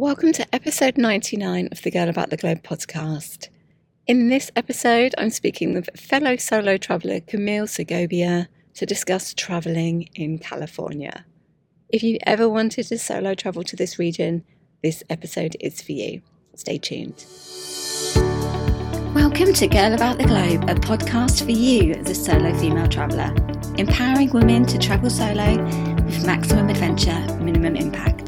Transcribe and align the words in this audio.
Welcome 0.00 0.32
to 0.32 0.54
episode 0.54 0.96
99 0.96 1.68
of 1.70 1.82
the 1.82 1.90
Girl 1.90 2.08
About 2.08 2.30
the 2.30 2.38
Globe 2.38 2.62
podcast. 2.62 3.50
In 4.06 4.30
this 4.30 4.50
episode, 4.56 5.14
I'm 5.18 5.28
speaking 5.28 5.74
with 5.74 5.90
fellow 5.94 6.36
solo 6.36 6.78
traveller 6.78 7.20
Camille 7.20 7.66
Segovia 7.66 8.48
to 8.76 8.86
discuss 8.86 9.34
travelling 9.34 10.08
in 10.14 10.38
California. 10.38 11.26
If 11.90 12.02
you 12.02 12.16
ever 12.26 12.48
wanted 12.48 12.84
to 12.84 12.98
solo 12.98 13.34
travel 13.34 13.62
to 13.62 13.76
this 13.76 13.98
region, 13.98 14.42
this 14.82 15.04
episode 15.10 15.54
is 15.60 15.82
for 15.82 15.92
you. 15.92 16.22
Stay 16.54 16.78
tuned. 16.78 17.26
Welcome 19.14 19.52
to 19.52 19.68
Girl 19.68 19.92
About 19.92 20.16
the 20.16 20.24
Globe, 20.24 20.62
a 20.62 20.76
podcast 20.76 21.44
for 21.44 21.50
you, 21.50 22.02
the 22.04 22.14
solo 22.14 22.58
female 22.58 22.88
traveller, 22.88 23.34
empowering 23.76 24.30
women 24.30 24.64
to 24.64 24.78
travel 24.78 25.10
solo 25.10 25.62
with 26.06 26.24
maximum 26.24 26.70
adventure, 26.70 27.20
minimum 27.42 27.76
impact. 27.76 28.19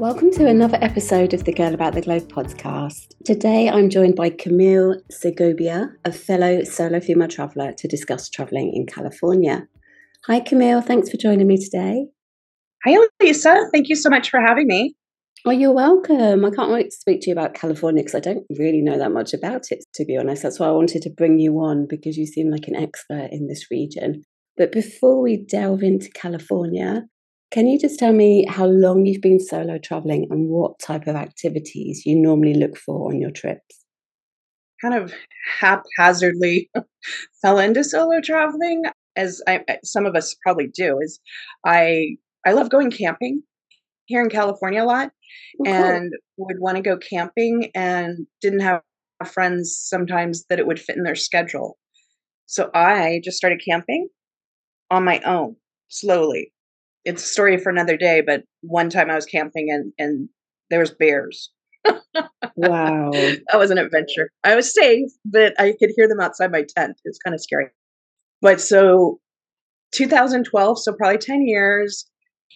Welcome 0.00 0.30
to 0.30 0.46
another 0.46 0.78
episode 0.80 1.34
of 1.34 1.44
the 1.44 1.52
Girl 1.52 1.74
About 1.74 1.92
the 1.92 2.00
Globe 2.00 2.32
podcast. 2.32 3.08
Today 3.26 3.68
I'm 3.68 3.90
joined 3.90 4.16
by 4.16 4.30
Camille 4.30 4.96
Segovia, 5.10 5.90
a 6.06 6.10
fellow 6.10 6.64
solo 6.64 7.00
female 7.00 7.28
traveller, 7.28 7.74
to 7.74 7.86
discuss 7.86 8.30
travelling 8.30 8.72
in 8.74 8.86
California. 8.86 9.68
Hi, 10.24 10.40
Camille. 10.40 10.80
Thanks 10.80 11.10
for 11.10 11.18
joining 11.18 11.46
me 11.46 11.62
today. 11.62 12.06
Hi, 12.86 12.96
Lisa. 13.20 13.68
Thank 13.74 13.90
you 13.90 13.94
so 13.94 14.08
much 14.08 14.30
for 14.30 14.40
having 14.40 14.68
me. 14.68 14.94
Oh, 15.44 15.50
you're 15.50 15.74
welcome. 15.74 16.46
I 16.46 16.50
can't 16.50 16.72
wait 16.72 16.92
to 16.92 16.96
speak 16.96 17.20
to 17.20 17.28
you 17.28 17.34
about 17.34 17.52
California 17.52 18.02
because 18.02 18.14
I 18.14 18.20
don't 18.20 18.46
really 18.58 18.80
know 18.80 18.96
that 18.96 19.12
much 19.12 19.34
about 19.34 19.70
it, 19.70 19.84
to 19.96 20.06
be 20.06 20.16
honest. 20.16 20.42
That's 20.42 20.58
why 20.58 20.68
I 20.68 20.72
wanted 20.72 21.02
to 21.02 21.10
bring 21.10 21.38
you 21.38 21.58
on 21.58 21.86
because 21.86 22.16
you 22.16 22.24
seem 22.24 22.50
like 22.50 22.68
an 22.68 22.76
expert 22.76 23.28
in 23.32 23.48
this 23.48 23.66
region. 23.70 24.22
But 24.56 24.72
before 24.72 25.20
we 25.20 25.44
delve 25.44 25.82
into 25.82 26.08
California, 26.14 27.02
can 27.50 27.66
you 27.66 27.78
just 27.78 27.98
tell 27.98 28.12
me 28.12 28.46
how 28.48 28.66
long 28.66 29.06
you've 29.06 29.20
been 29.20 29.40
solo 29.40 29.78
traveling 29.78 30.28
and 30.30 30.48
what 30.48 30.78
type 30.78 31.06
of 31.06 31.16
activities 31.16 32.06
you 32.06 32.16
normally 32.16 32.54
look 32.54 32.76
for 32.76 33.10
on 33.10 33.20
your 33.20 33.32
trips? 33.32 33.84
Kind 34.80 34.94
of 34.94 35.12
haphazardly 35.58 36.70
fell 37.42 37.58
into 37.58 37.82
solo 37.82 38.20
traveling, 38.20 38.84
as 39.16 39.42
I, 39.48 39.64
some 39.82 40.06
of 40.06 40.14
us 40.14 40.36
probably 40.42 40.68
do. 40.68 40.98
Is 41.02 41.18
I 41.66 42.16
I 42.46 42.52
love 42.52 42.70
going 42.70 42.90
camping 42.90 43.42
here 44.06 44.22
in 44.22 44.30
California 44.30 44.82
a 44.82 44.86
lot, 44.86 45.10
oh, 45.60 45.64
cool. 45.64 45.74
and 45.74 46.12
would 46.36 46.60
want 46.60 46.76
to 46.76 46.82
go 46.82 46.96
camping 46.96 47.70
and 47.74 48.26
didn't 48.40 48.60
have 48.60 48.82
friends 49.26 49.76
sometimes 49.76 50.46
that 50.48 50.58
it 50.58 50.66
would 50.66 50.80
fit 50.80 50.96
in 50.96 51.02
their 51.02 51.16
schedule. 51.16 51.76
So 52.46 52.70
I 52.74 53.20
just 53.22 53.36
started 53.36 53.60
camping 53.64 54.08
on 54.90 55.04
my 55.04 55.20
own 55.20 55.56
slowly 55.88 56.52
it's 57.04 57.24
a 57.24 57.26
story 57.26 57.58
for 57.58 57.70
another 57.70 57.96
day, 57.96 58.22
but 58.24 58.42
one 58.62 58.90
time 58.90 59.10
I 59.10 59.14
was 59.14 59.26
camping 59.26 59.70
and 59.70 59.92
and 59.98 60.28
there 60.70 60.80
was 60.80 60.90
bears. 60.90 61.50
wow. 62.56 63.10
that 63.12 63.58
was 63.58 63.70
an 63.70 63.78
adventure. 63.78 64.30
I 64.44 64.54
was 64.54 64.72
safe, 64.72 65.10
but 65.24 65.58
I 65.58 65.74
could 65.78 65.90
hear 65.96 66.08
them 66.08 66.20
outside 66.20 66.52
my 66.52 66.64
tent. 66.76 67.00
It 67.04 67.08
was 67.08 67.18
kind 67.18 67.34
of 67.34 67.40
scary. 67.40 67.66
But 68.40 68.60
so 68.60 69.20
2012, 69.92 70.82
so 70.82 70.92
probably 70.92 71.18
10 71.18 71.46
years, 71.46 72.06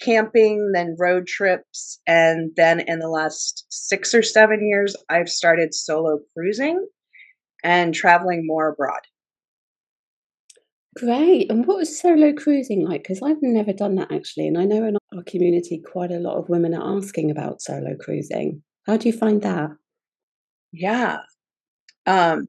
camping, 0.01 0.73
then 0.73 0.97
road 0.99 1.27
trips, 1.27 2.01
and 2.07 2.51
then 2.57 2.81
in 2.81 2.99
the 2.99 3.09
last 3.09 3.67
six 3.69 4.15
or 4.15 4.23
seven 4.23 4.67
years, 4.67 4.95
I've 5.09 5.29
started 5.29 5.75
solo 5.75 6.21
cruising 6.35 6.87
and 7.63 7.95
traveling 7.95 8.47
more 8.47 8.69
abroad. 8.69 9.01
Great. 10.97 11.51
And 11.51 11.67
what 11.67 11.79
was 11.79 12.01
solo 12.01 12.33
cruising 12.33 12.87
like? 12.87 13.03
Because 13.03 13.21
I've 13.23 13.43
never 13.43 13.73
done 13.73 13.97
that 13.97 14.13
actually. 14.13 14.47
And 14.47 14.57
I 14.57 14.65
know 14.65 14.85
in 14.85 14.97
our 15.17 15.23
community, 15.25 15.83
quite 15.85 16.13
a 16.13 16.21
lot 16.21 16.37
of 16.37 16.49
women 16.49 16.75
are 16.75 16.97
asking 16.97 17.31
about 17.31 17.63
solo 17.63 17.97
cruising. 17.99 18.63
How 18.87 18.97
do 18.97 19.09
you 19.09 19.17
find 19.17 19.43
that? 19.43 19.71
Yeah. 20.73 21.19
Um, 22.07 22.47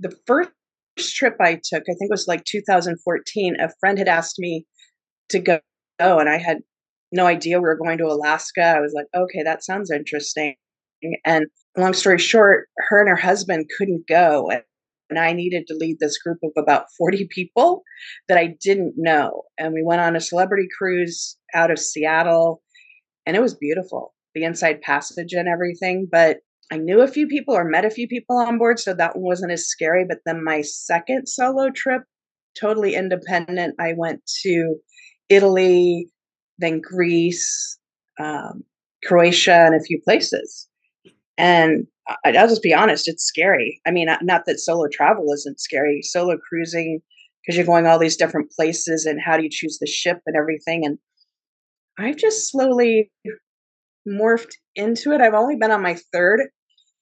the 0.00 0.14
first 0.26 0.50
trip 0.98 1.36
I 1.40 1.54
took, 1.54 1.84
I 1.88 1.94
think 1.94 2.10
was 2.10 2.28
like 2.28 2.44
2014, 2.44 3.56
a 3.58 3.70
friend 3.80 3.98
had 3.98 4.08
asked 4.08 4.38
me 4.38 4.66
to 5.30 5.40
go, 5.40 5.58
and 5.98 6.28
I 6.28 6.38
had 6.38 6.58
no 7.12 7.26
idea 7.26 7.58
we 7.58 7.62
were 7.62 7.76
going 7.76 7.98
to 7.98 8.06
Alaska. 8.06 8.62
I 8.62 8.80
was 8.80 8.92
like, 8.94 9.06
okay, 9.14 9.42
that 9.42 9.64
sounds 9.64 9.90
interesting. 9.90 10.54
And 11.24 11.46
long 11.76 11.94
story 11.94 12.18
short, 12.18 12.68
her 12.88 13.00
and 13.00 13.08
her 13.08 13.16
husband 13.16 13.70
couldn't 13.76 14.06
go 14.06 14.50
and 15.10 15.18
I 15.18 15.32
needed 15.32 15.66
to 15.68 15.76
lead 15.76 15.98
this 16.00 16.18
group 16.18 16.38
of 16.42 16.50
about 16.56 16.86
40 16.98 17.28
people 17.30 17.82
that 18.28 18.38
I 18.38 18.56
didn't 18.60 18.94
know. 18.96 19.42
And 19.58 19.72
we 19.72 19.82
went 19.84 20.00
on 20.00 20.16
a 20.16 20.20
celebrity 20.20 20.68
cruise 20.76 21.36
out 21.54 21.70
of 21.70 21.78
Seattle, 21.78 22.62
and 23.24 23.36
it 23.36 23.40
was 23.42 23.54
beautiful 23.54 24.14
the 24.36 24.44
inside 24.44 24.82
passage 24.82 25.32
and 25.32 25.48
everything. 25.48 26.06
But 26.10 26.38
I 26.70 26.76
knew 26.76 27.00
a 27.00 27.08
few 27.08 27.26
people 27.26 27.54
or 27.56 27.64
met 27.64 27.84
a 27.84 27.90
few 27.90 28.06
people 28.06 28.36
on 28.36 28.58
board, 28.58 28.78
so 28.78 28.94
that 28.94 29.16
one 29.16 29.24
wasn't 29.24 29.52
as 29.52 29.66
scary. 29.66 30.04
But 30.06 30.18
then 30.24 30.44
my 30.44 30.60
second 30.60 31.26
solo 31.26 31.70
trip, 31.70 32.02
totally 32.60 32.94
independent, 32.94 33.74
I 33.80 33.94
went 33.96 34.20
to 34.42 34.76
Italy, 35.28 36.08
then 36.58 36.80
Greece, 36.80 37.78
um, 38.20 38.62
Croatia, 39.04 39.66
and 39.66 39.74
a 39.74 39.84
few 39.84 40.00
places. 40.04 40.68
And 41.38 41.86
I'll 42.24 42.48
just 42.48 42.62
be 42.62 42.72
honest, 42.74 43.08
it's 43.08 43.24
scary. 43.24 43.80
I 43.86 43.90
mean, 43.90 44.08
not 44.22 44.44
that 44.46 44.60
solo 44.60 44.86
travel 44.90 45.32
isn't 45.32 45.60
scary, 45.60 46.00
solo 46.02 46.36
cruising, 46.38 47.00
because 47.42 47.56
you're 47.56 47.66
going 47.66 47.86
all 47.86 47.98
these 47.98 48.16
different 48.16 48.50
places 48.50 49.06
and 49.06 49.20
how 49.20 49.36
do 49.36 49.42
you 49.42 49.50
choose 49.50 49.78
the 49.80 49.86
ship 49.86 50.20
and 50.26 50.36
everything. 50.36 50.84
And 50.84 50.98
I've 51.98 52.16
just 52.16 52.50
slowly 52.50 53.10
morphed 54.08 54.52
into 54.74 55.12
it. 55.12 55.20
I've 55.20 55.34
only 55.34 55.56
been 55.56 55.70
on 55.70 55.82
my 55.82 55.96
third 56.12 56.40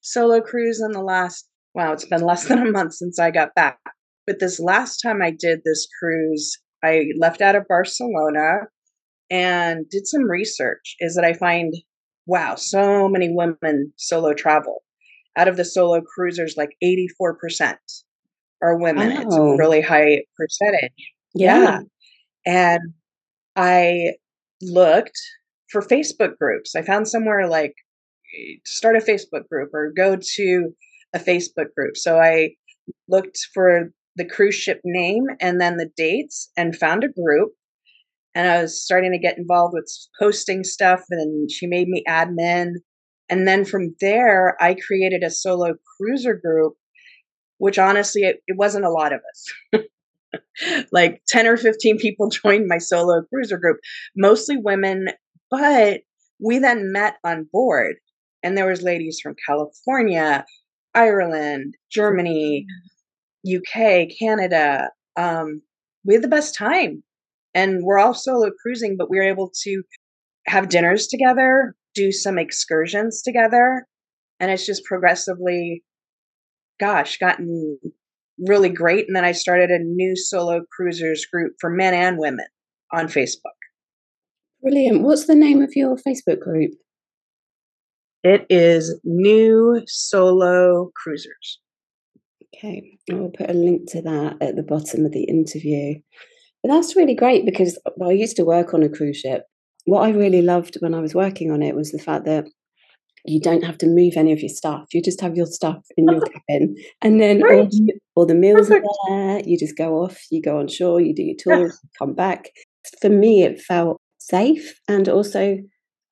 solo 0.01 0.41
cruise 0.41 0.81
in 0.81 0.91
the 0.91 1.01
last, 1.01 1.47
wow, 1.73 1.93
it's 1.93 2.05
been 2.05 2.21
less 2.25 2.47
than 2.47 2.59
a 2.59 2.71
month 2.71 2.93
since 2.93 3.19
I 3.19 3.31
got 3.31 3.55
back. 3.55 3.79
But 4.27 4.39
this 4.39 4.59
last 4.59 4.99
time 4.99 5.21
I 5.21 5.31
did 5.31 5.61
this 5.63 5.87
cruise, 5.99 6.57
I 6.83 7.07
left 7.19 7.41
out 7.41 7.55
of 7.55 7.67
Barcelona 7.67 8.67
and 9.29 9.89
did 9.89 10.07
some 10.07 10.23
research. 10.23 10.95
Is 10.99 11.15
that 11.15 11.25
I 11.25 11.33
find, 11.33 11.73
wow, 12.25 12.55
so 12.55 13.07
many 13.07 13.29
women 13.31 13.93
solo 13.97 14.33
travel 14.33 14.83
out 15.35 15.47
of 15.47 15.57
the 15.57 15.65
solo 15.65 16.01
cruisers, 16.01 16.55
like 16.57 16.75
84% 16.83 17.75
are 18.61 18.77
women. 18.77 19.11
Oh. 19.11 19.21
It's 19.21 19.35
a 19.35 19.57
really 19.57 19.81
high 19.81 20.23
percentage. 20.37 21.13
Yeah. 21.33 21.61
yeah. 21.63 21.79
And 22.45 22.93
I 23.55 24.13
looked 24.61 25.19
for 25.69 25.81
Facebook 25.81 26.37
groups. 26.37 26.75
I 26.75 26.81
found 26.81 27.07
somewhere 27.07 27.47
like 27.47 27.73
eh, 28.37 28.55
start 28.65 28.95
a 28.95 28.99
Facebook 28.99 29.47
group 29.49 29.73
or 29.73 29.91
go 29.95 30.17
to 30.35 30.75
a 31.13 31.19
Facebook 31.19 31.73
group. 31.75 31.97
So 31.97 32.19
I 32.19 32.51
looked 33.07 33.39
for 33.53 33.91
the 34.15 34.25
cruise 34.25 34.55
ship 34.55 34.79
name 34.85 35.25
and 35.41 35.59
then 35.59 35.77
the 35.77 35.89
dates 35.97 36.51
and 36.55 36.75
found 36.75 37.03
a 37.03 37.09
group. 37.09 37.51
And 38.35 38.47
I 38.47 38.61
was 38.61 38.83
starting 38.83 39.13
to 39.13 39.17
get 39.17 39.37
involved 39.37 39.73
with 39.73 39.89
posting 40.19 40.63
stuff, 40.63 41.03
and 41.09 41.49
she 41.49 41.67
made 41.67 41.87
me 41.87 42.03
admin. 42.07 42.73
And 43.29 43.47
then 43.47 43.65
from 43.65 43.95
there, 44.01 44.61
I 44.61 44.75
created 44.75 45.23
a 45.23 45.31
solo 45.31 45.75
cruiser 45.97 46.35
group, 46.35 46.73
which 47.57 47.79
honestly, 47.79 48.23
it, 48.23 48.43
it 48.45 48.57
wasn't 48.57 48.85
a 48.85 48.91
lot 48.91 49.13
of 49.13 49.21
us. 49.31 49.81
like 50.91 51.21
10 51.27 51.47
or 51.47 51.57
15 51.57 51.97
people 51.97 52.29
joined 52.43 52.67
my 52.67 52.77
solo 52.77 53.23
cruiser 53.23 53.57
group, 53.57 53.77
mostly 54.15 54.57
women, 54.57 55.09
but 55.49 56.01
we 56.39 56.59
then 56.59 56.91
met 56.91 57.15
on 57.23 57.47
board. 57.51 57.95
And 58.43 58.57
there 58.57 58.67
was 58.67 58.83
ladies 58.83 59.19
from 59.21 59.35
California, 59.47 60.45
Ireland, 60.93 61.75
Germany, 61.89 62.65
UK, 63.45 64.09
Canada. 64.19 64.91
Um, 65.15 65.61
we 66.03 66.13
had 66.13 66.23
the 66.23 66.27
best 66.27 66.53
time. 66.53 67.03
And 67.55 67.83
we're 67.83 67.97
all 67.97 68.13
solo 68.13 68.51
cruising, 68.61 68.97
but 68.97 69.09
we're 69.09 69.27
able 69.27 69.51
to 69.63 69.81
have 70.45 70.69
dinners 70.69 71.07
together, 71.07 71.73
do 71.95 72.11
some 72.11 72.37
excursions 72.37 73.23
together. 73.23 73.87
And 74.39 74.51
it's 74.51 74.65
just 74.65 74.83
progressively, 74.83 75.83
gosh, 76.79 77.17
gotten 77.17 77.79
really 78.37 78.69
great. 78.69 79.07
And 79.07 79.15
then 79.15 79.23
I 79.23 79.31
started 79.31 79.71
a 79.71 79.79
new 79.79 80.15
solo 80.15 80.61
cruisers 80.75 81.25
group 81.25 81.53
for 81.59 81.69
men 81.69 81.93
and 81.93 82.19
women 82.19 82.45
on 82.91 83.07
Facebook. 83.07 83.39
Brilliant. 84.61 85.01
What's 85.01 85.25
the 85.25 85.35
name 85.35 85.61
of 85.61 85.71
your 85.75 85.95
Facebook 85.97 86.41
group? 86.41 86.71
It 88.23 88.45
is 88.49 88.99
New 89.03 89.81
Solo 89.87 90.91
Cruisers. 90.95 91.59
Okay, 92.55 92.97
I'll 93.11 93.29
put 93.29 93.49
a 93.49 93.53
link 93.53 93.91
to 93.91 94.01
that 94.01 94.37
at 94.41 94.55
the 94.55 94.63
bottom 94.63 95.05
of 95.05 95.11
the 95.11 95.25
interview. 95.25 95.95
That's 96.67 96.95
really 96.95 97.15
great 97.15 97.45
because 97.45 97.77
I 98.03 98.11
used 98.11 98.35
to 98.37 98.45
work 98.45 98.73
on 98.73 98.83
a 98.83 98.89
cruise 98.89 99.17
ship 99.17 99.43
what 99.85 100.01
I 100.01 100.09
really 100.09 100.41
loved 100.41 100.75
when 100.79 100.93
I 100.93 100.99
was 100.99 101.15
working 101.15 101.51
on 101.51 101.63
it 101.63 101.75
was 101.75 101.91
the 101.91 101.99
fact 101.99 102.25
that 102.25 102.45
you 103.23 103.39
don't 103.39 103.63
have 103.63 103.77
to 103.79 103.87
move 103.87 104.13
any 104.17 104.33
of 104.33 104.39
your 104.39 104.49
stuff. 104.49 104.85
You 104.93 105.01
just 105.01 105.21
have 105.21 105.35
your 105.35 105.45
stuff 105.47 105.83
in 105.97 106.07
your 106.07 106.21
cabin, 106.49 106.75
and 107.01 107.19
then 107.19 107.41
right. 107.41 107.59
all, 107.59 107.65
the, 107.65 107.93
all, 108.15 108.25
the 108.25 108.35
meals 108.35 108.67
Perfect. 108.67 108.85
are 108.85 109.09
there. 109.09 109.41
You 109.45 109.57
just 109.57 109.77
go 109.77 110.03
off, 110.03 110.19
you 110.29 110.41
go 110.41 110.59
on 110.59 110.67
shore, 110.67 111.01
you 111.01 111.15
do 111.15 111.23
your 111.23 111.35
tours, 111.35 111.79
yeah. 111.83 111.89
come 111.97 112.13
back. 112.13 112.49
For 113.01 113.09
me, 113.09 113.43
it 113.43 113.61
felt 113.61 113.99
safe 114.19 114.79
and 114.87 115.07
also 115.09 115.57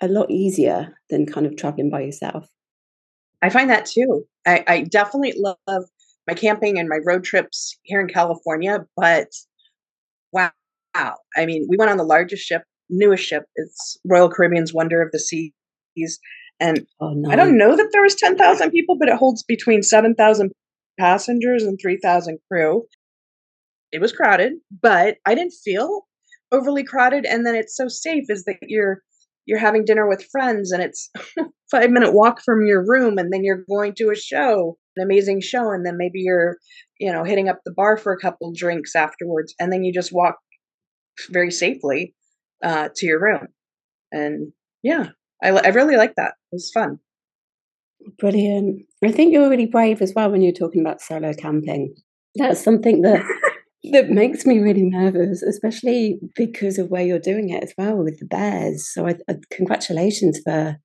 a 0.01 0.07
lot 0.07 0.29
easier 0.31 0.95
than 1.09 1.25
kind 1.25 1.45
of 1.45 1.55
traveling 1.55 1.89
by 1.91 2.01
yourself. 2.01 2.47
I 3.41 3.49
find 3.49 3.69
that 3.69 3.85
too. 3.85 4.23
I, 4.47 4.63
I 4.67 4.81
definitely 4.81 5.33
love 5.37 5.85
my 6.27 6.33
camping 6.33 6.79
and 6.79 6.89
my 6.89 6.99
road 7.05 7.23
trips 7.23 7.77
here 7.83 8.01
in 8.01 8.07
California, 8.07 8.85
but. 8.95 9.27
I 10.95 11.45
mean, 11.45 11.67
we 11.69 11.77
went 11.77 11.91
on 11.91 11.97
the 11.97 12.03
largest 12.03 12.43
ship, 12.43 12.63
newest 12.89 13.23
ship. 13.23 13.43
It's 13.55 13.97
Royal 14.05 14.29
Caribbean's 14.29 14.73
Wonder 14.73 15.01
of 15.01 15.11
the 15.11 15.19
Seas. 15.19 16.19
And 16.59 16.85
oh, 17.01 17.13
no. 17.15 17.31
I 17.31 17.35
don't 17.35 17.57
know 17.57 17.75
that 17.75 17.89
there 17.91 18.03
was 18.03 18.15
10,000 18.15 18.71
people, 18.71 18.97
but 18.99 19.09
it 19.09 19.17
holds 19.17 19.43
between 19.43 19.83
7,000 19.83 20.51
passengers 20.99 21.63
and 21.63 21.79
3,000 21.81 22.39
crew. 22.51 22.83
It 23.91 24.01
was 24.01 24.11
crowded, 24.11 24.53
but 24.81 25.17
I 25.25 25.35
didn't 25.35 25.53
feel 25.63 26.03
overly 26.51 26.83
crowded. 26.83 27.25
And 27.25 27.45
then 27.45 27.55
it's 27.55 27.75
so 27.75 27.87
safe 27.87 28.25
is 28.29 28.45
that 28.45 28.57
you're 28.61 28.99
you're 29.45 29.59
having 29.59 29.83
dinner 29.83 30.07
with 30.07 30.25
friends 30.31 30.71
and 30.71 30.81
it's 30.81 31.09
five 31.71 31.91
minute 31.91 32.13
walk 32.13 32.41
from 32.41 32.65
your 32.65 32.85
room 32.87 33.17
and 33.17 33.31
then 33.31 33.43
you're 33.43 33.65
going 33.69 33.93
to 33.97 34.09
a 34.09 34.15
show 34.15 34.77
an 34.95 35.03
amazing 35.03 35.41
show 35.41 35.71
and 35.71 35.85
then 35.85 35.97
maybe 35.97 36.19
you're 36.21 36.57
you 36.99 37.11
know 37.11 37.23
hitting 37.23 37.49
up 37.49 37.59
the 37.65 37.73
bar 37.75 37.97
for 37.97 38.13
a 38.13 38.19
couple 38.19 38.53
drinks 38.55 38.95
afterwards 38.95 39.53
and 39.59 39.71
then 39.71 39.83
you 39.83 39.91
just 39.93 40.13
walk 40.13 40.37
very 41.29 41.51
safely 41.51 42.13
uh, 42.63 42.89
to 42.95 43.05
your 43.05 43.21
room 43.21 43.47
and 44.11 44.51
yeah 44.81 45.09
I, 45.43 45.49
I 45.49 45.67
really 45.69 45.97
like 45.97 46.15
that 46.15 46.33
it 46.51 46.55
was 46.55 46.71
fun 46.73 46.99
brilliant 48.19 48.83
i 49.03 49.11
think 49.11 49.33
you're 49.33 49.49
really 49.49 49.65
brave 49.65 50.01
as 50.01 50.13
well 50.15 50.31
when 50.31 50.41
you're 50.41 50.53
talking 50.53 50.81
about 50.81 51.01
solo 51.01 51.33
camping 51.33 51.95
that's 52.35 52.63
something 52.63 53.01
that 53.01 53.23
that 53.91 54.09
makes 54.09 54.45
me 54.45 54.59
really 54.59 54.83
nervous 54.83 55.41
especially 55.41 56.19
because 56.35 56.77
of 56.77 56.89
where 56.89 57.03
you're 57.03 57.19
doing 57.19 57.49
it 57.49 57.63
as 57.63 57.73
well 57.77 57.97
with 57.97 58.19
the 58.19 58.25
bears 58.25 58.89
so 58.93 59.07
I, 59.07 59.15
uh, 59.29 59.35
congratulations 59.51 60.39
for 60.43 60.77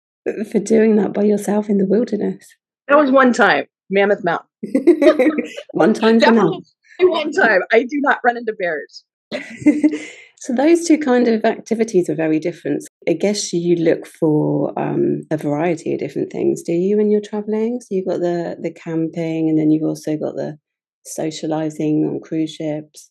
for 0.50 0.58
doing 0.58 0.96
that 0.96 1.12
by 1.12 1.22
yourself 1.22 1.68
in 1.68 1.78
the 1.78 1.86
wilderness 1.86 2.44
that 2.88 2.98
was 2.98 3.10
one 3.10 3.32
time 3.32 3.66
Mammoth 3.90 4.24
Mountain. 4.24 4.46
one 5.72 5.94
time 5.94 6.20
for. 6.20 6.52
One 7.00 7.30
time. 7.30 7.60
I 7.72 7.84
do 7.84 8.00
not 8.00 8.18
run 8.24 8.36
into 8.36 8.52
bears. 8.58 9.04
so 10.40 10.54
those 10.54 10.86
two 10.86 10.98
kind 10.98 11.28
of 11.28 11.44
activities 11.44 12.08
are 12.08 12.14
very 12.14 12.38
different. 12.38 12.84
I 13.08 13.12
guess 13.12 13.52
you 13.52 13.76
look 13.76 14.06
for 14.06 14.78
um, 14.78 15.22
a 15.30 15.36
variety 15.36 15.92
of 15.92 16.00
different 16.00 16.32
things, 16.32 16.62
do 16.62 16.72
you, 16.72 16.96
when 16.96 17.10
you're 17.10 17.20
traveling? 17.20 17.80
So 17.80 17.88
you've 17.90 18.08
got 18.08 18.20
the 18.20 18.56
the 18.60 18.72
camping, 18.72 19.48
and 19.48 19.58
then 19.58 19.70
you've 19.70 19.88
also 19.88 20.16
got 20.16 20.34
the 20.36 20.58
socializing 21.04 22.08
on 22.08 22.20
cruise 22.20 22.54
ships. 22.54 23.10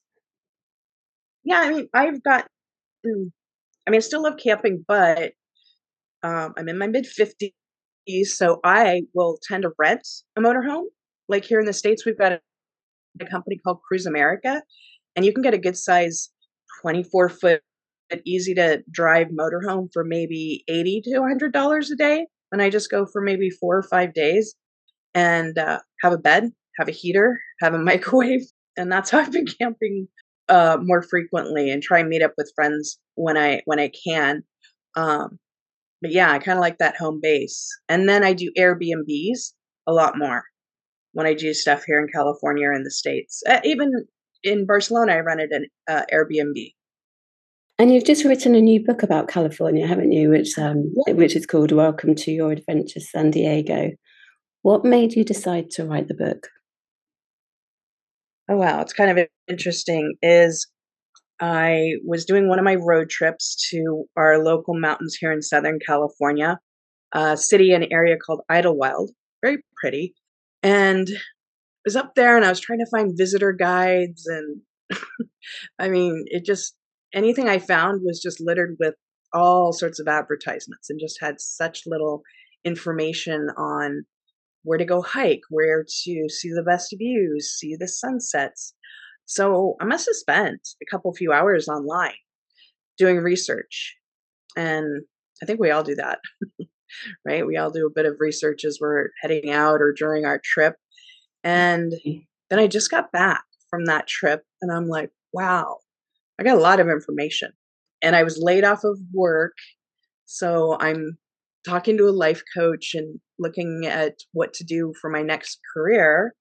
Yeah, 1.43 1.59
I 1.61 1.71
mean, 1.71 1.87
I've 1.93 2.23
got. 2.23 2.47
Mm, 3.05 3.31
I 3.87 3.91
mean, 3.91 3.97
I 3.97 4.01
still 4.01 4.23
love 4.23 4.37
camping, 4.41 4.83
but 4.87 5.31
um, 6.23 6.53
I'm 6.57 6.67
in 6.67 6.77
my 6.77 6.87
mid 6.87 7.05
50s 7.05 7.51
so 8.25 8.59
I 8.63 9.01
will 9.13 9.37
tend 9.41 9.63
to 9.63 9.71
rent 9.77 10.07
a 10.37 10.41
motorhome. 10.41 10.85
Like 11.27 11.45
here 11.45 11.59
in 11.59 11.65
the 11.65 11.73
States, 11.73 12.05
we've 12.05 12.17
got 12.17 12.31
a, 12.31 12.39
a 13.21 13.25
company 13.25 13.57
called 13.63 13.81
Cruise 13.87 14.05
America, 14.05 14.61
and 15.17 15.25
you 15.25 15.33
can 15.33 15.41
get 15.41 15.55
a 15.55 15.57
good 15.57 15.75
size 15.75 16.29
24 16.81 17.29
foot, 17.29 17.61
easy 18.23 18.53
to 18.53 18.83
drive 18.89 19.27
motorhome 19.27 19.89
for 19.91 20.03
maybe 20.05 20.63
80 20.69 21.01
to 21.05 21.09
$100 21.19 21.91
a 21.91 21.95
day. 21.95 22.27
And 22.51 22.61
I 22.61 22.69
just 22.69 22.91
go 22.91 23.05
for 23.05 23.19
maybe 23.19 23.49
four 23.49 23.75
or 23.75 23.83
five 23.83 24.13
days 24.13 24.55
and 25.13 25.57
uh, 25.57 25.79
have 26.01 26.13
a 26.13 26.17
bed, 26.17 26.51
have 26.77 26.87
a 26.87 26.91
heater, 26.91 27.39
have 27.59 27.73
a 27.73 27.79
microwave. 27.83 28.43
And 28.77 28.91
that's 28.91 29.09
how 29.09 29.17
I've 29.17 29.31
been 29.31 29.47
camping 29.47 30.07
uh, 30.49 30.77
more 30.79 31.01
frequently 31.01 31.71
and 31.71 31.81
try 31.81 31.99
and 31.99 32.09
meet 32.09 32.21
up 32.21 32.33
with 32.37 32.53
friends 32.55 32.99
when 33.15 33.37
I 33.37 33.61
when 33.65 33.79
I 33.79 33.91
can. 34.07 34.43
Um, 34.95 35.39
but 36.01 36.11
yeah, 36.11 36.31
I 36.31 36.37
kind 36.37 36.59
of 36.59 36.61
like 36.61 36.77
that 36.77 36.95
home 36.95 37.19
base. 37.21 37.67
And 37.89 38.07
then 38.07 38.23
I 38.23 38.33
do 38.33 38.51
Airbnbs 38.57 39.53
a 39.87 39.93
lot 39.93 40.17
more 40.17 40.43
when 41.13 41.25
I 41.25 41.33
do 41.33 41.53
stuff 41.55 41.83
here 41.85 41.99
in 41.99 42.07
California 42.13 42.67
or 42.67 42.73
in 42.73 42.83
the 42.83 42.91
States. 42.91 43.41
Uh, 43.49 43.59
even 43.63 43.91
in 44.43 44.65
Barcelona, 44.65 45.13
I 45.13 45.19
rented 45.19 45.51
an 45.51 45.67
uh, 45.87 46.03
Airbnb. 46.13 46.73
And 47.79 47.93
you've 47.93 48.05
just 48.05 48.25
written 48.25 48.55
a 48.55 48.61
new 48.61 48.83
book 48.83 49.03
about 49.03 49.27
California, 49.27 49.85
haven't 49.85 50.11
you? 50.11 50.29
Which 50.29 50.57
um, 50.57 50.91
yeah. 51.05 51.13
which 51.13 51.35
is 51.35 51.45
called 51.45 51.71
"Welcome 51.71 52.15
to 52.15 52.31
Your 52.31 52.51
Adventure, 52.51 52.99
San 52.99 53.29
Diego." 53.29 53.91
What 54.63 54.83
made 54.83 55.13
you 55.13 55.23
decide 55.23 55.69
to 55.71 55.85
write 55.85 56.07
the 56.07 56.15
book? 56.15 56.47
Oh 58.49 58.57
wow, 58.57 58.81
it's 58.81 58.93
kind 58.93 59.17
of 59.17 59.27
interesting. 59.47 60.15
Is 60.23 60.67
I 61.39 61.91
was 62.03 62.25
doing 62.25 62.49
one 62.49 62.57
of 62.57 62.65
my 62.65 62.75
road 62.75 63.09
trips 63.09 63.55
to 63.69 64.05
our 64.15 64.43
local 64.43 64.73
mountains 64.79 65.15
here 65.19 65.31
in 65.31 65.43
Southern 65.43 65.77
California, 65.85 66.57
a 67.13 67.37
city 67.37 67.73
and 67.73 67.85
area 67.91 68.17
called 68.17 68.41
Idyllwild. 68.51 69.09
Very 69.43 69.59
pretty. 69.79 70.15
And 70.63 71.07
was 71.87 71.95
up 71.95 72.15
there 72.15 72.35
and 72.35 72.45
I 72.45 72.49
was 72.49 72.59
trying 72.59 72.79
to 72.79 72.91
find 72.91 73.17
visitor 73.17 73.53
guides. 73.53 74.27
And 74.27 74.61
I 75.79 75.87
mean, 75.87 76.25
it 76.25 76.43
just, 76.43 76.75
anything 77.13 77.47
I 77.47 77.59
found 77.59 78.01
was 78.03 78.21
just 78.21 78.41
littered 78.41 78.75
with 78.77 78.95
all 79.33 79.71
sorts 79.71 79.97
of 79.97 80.07
advertisements 80.09 80.89
and 80.89 80.99
just 80.99 81.17
had 81.21 81.39
such 81.39 81.83
little 81.85 82.23
information 82.65 83.47
on 83.57 84.03
where 84.63 84.77
to 84.77 84.83
go 84.83 85.01
hike, 85.01 85.39
where 85.49 85.85
to 86.03 86.29
see 86.29 86.49
the 86.53 86.65
best 86.67 86.93
views, 86.97 87.55
see 87.57 87.77
the 87.79 87.87
sunsets. 87.87 88.73
So 89.23 89.77
I 89.79 89.85
must 89.85 90.07
have 90.07 90.15
spent 90.15 90.67
a 90.81 90.91
couple 90.91 91.13
few 91.13 91.31
hours 91.31 91.69
online 91.69 92.15
doing 92.97 93.17
research. 93.19 93.95
And 94.57 95.03
I 95.41 95.45
think 95.45 95.61
we 95.61 95.71
all 95.71 95.83
do 95.83 95.95
that, 95.95 96.19
right? 97.25 97.47
We 97.47 97.55
all 97.55 97.71
do 97.71 97.87
a 97.87 97.93
bit 97.95 98.05
of 98.05 98.17
research 98.19 98.65
as 98.65 98.77
we're 98.81 99.07
heading 99.21 99.51
out 99.51 99.79
or 99.79 99.93
during 99.97 100.25
our 100.25 100.41
trip. 100.43 100.75
And 101.43 101.93
then 102.49 102.59
I 102.59 102.67
just 102.67 102.91
got 102.91 103.11
back 103.11 103.43
from 103.69 103.85
that 103.85 104.07
trip 104.07 104.43
and 104.61 104.71
I'm 104.71 104.87
like, 104.87 105.11
wow, 105.33 105.77
I 106.39 106.43
got 106.43 106.57
a 106.57 106.61
lot 106.61 106.79
of 106.79 106.89
information. 106.89 107.51
And 108.01 108.15
I 108.15 108.23
was 108.23 108.39
laid 108.41 108.63
off 108.63 108.83
of 108.83 108.99
work. 109.13 109.53
So 110.25 110.77
I'm 110.79 111.17
talking 111.65 111.97
to 111.97 112.07
a 112.07 112.11
life 112.11 112.43
coach 112.55 112.91
and 112.93 113.19
looking 113.39 113.85
at 113.85 114.15
what 114.31 114.53
to 114.53 114.63
do 114.63 114.93
for 115.01 115.09
my 115.09 115.21
next 115.21 115.59
career 115.73 116.33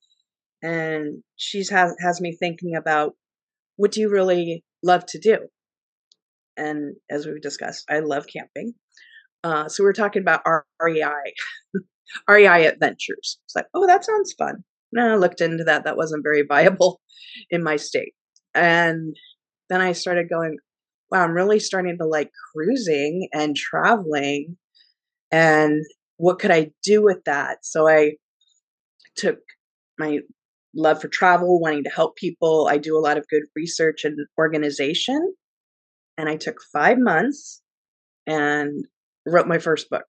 and 0.62 1.22
she's 1.36 1.68
has 1.70 1.94
has 2.00 2.20
me 2.20 2.36
thinking 2.38 2.74
about 2.76 3.12
what 3.76 3.92
do 3.92 4.00
you 4.00 4.08
really 4.08 4.64
love 4.82 5.04
to 5.06 5.18
do 5.18 5.38
and 6.56 6.96
as 7.10 7.26
we've 7.26 7.42
discussed 7.42 7.84
i 7.90 7.98
love 7.98 8.26
camping 8.26 8.72
uh, 9.44 9.68
so 9.68 9.84
we're 9.84 9.92
talking 9.92 10.22
about 10.22 10.42
rei 10.80 11.02
rei 12.28 12.66
adventures 12.66 13.38
it's 13.44 13.54
like 13.54 13.66
oh 13.74 13.86
that 13.86 14.04
sounds 14.04 14.34
fun 14.38 14.64
i 15.04 15.16
looked 15.16 15.40
into 15.40 15.64
that 15.64 15.84
that 15.84 15.96
wasn't 15.96 16.22
very 16.22 16.42
viable 16.46 17.00
in 17.50 17.62
my 17.62 17.76
state 17.76 18.12
and 18.54 19.16
then 19.68 19.80
i 19.80 19.92
started 19.92 20.28
going 20.28 20.56
wow 21.10 21.22
i'm 21.22 21.32
really 21.32 21.58
starting 21.58 21.96
to 21.98 22.06
like 22.06 22.30
cruising 22.52 23.28
and 23.32 23.56
traveling 23.56 24.56
and 25.30 25.82
what 26.16 26.38
could 26.38 26.50
i 26.50 26.70
do 26.82 27.02
with 27.02 27.22
that 27.24 27.58
so 27.62 27.88
i 27.88 28.12
took 29.16 29.38
my 29.98 30.20
love 30.76 31.00
for 31.00 31.08
travel, 31.08 31.58
wanting 31.58 31.84
to 31.84 31.90
help 31.90 32.16
people. 32.16 32.68
I 32.70 32.78
do 32.78 32.96
a 32.96 33.00
lot 33.00 33.16
of 33.16 33.26
good 33.28 33.42
research 33.56 34.04
and 34.04 34.18
organization. 34.38 35.34
And 36.18 36.28
I 36.28 36.36
took 36.36 36.60
five 36.72 36.98
months 36.98 37.62
and 38.26 38.84
wrote 39.26 39.48
my 39.48 39.58
first 39.58 39.90
book. 39.90 40.04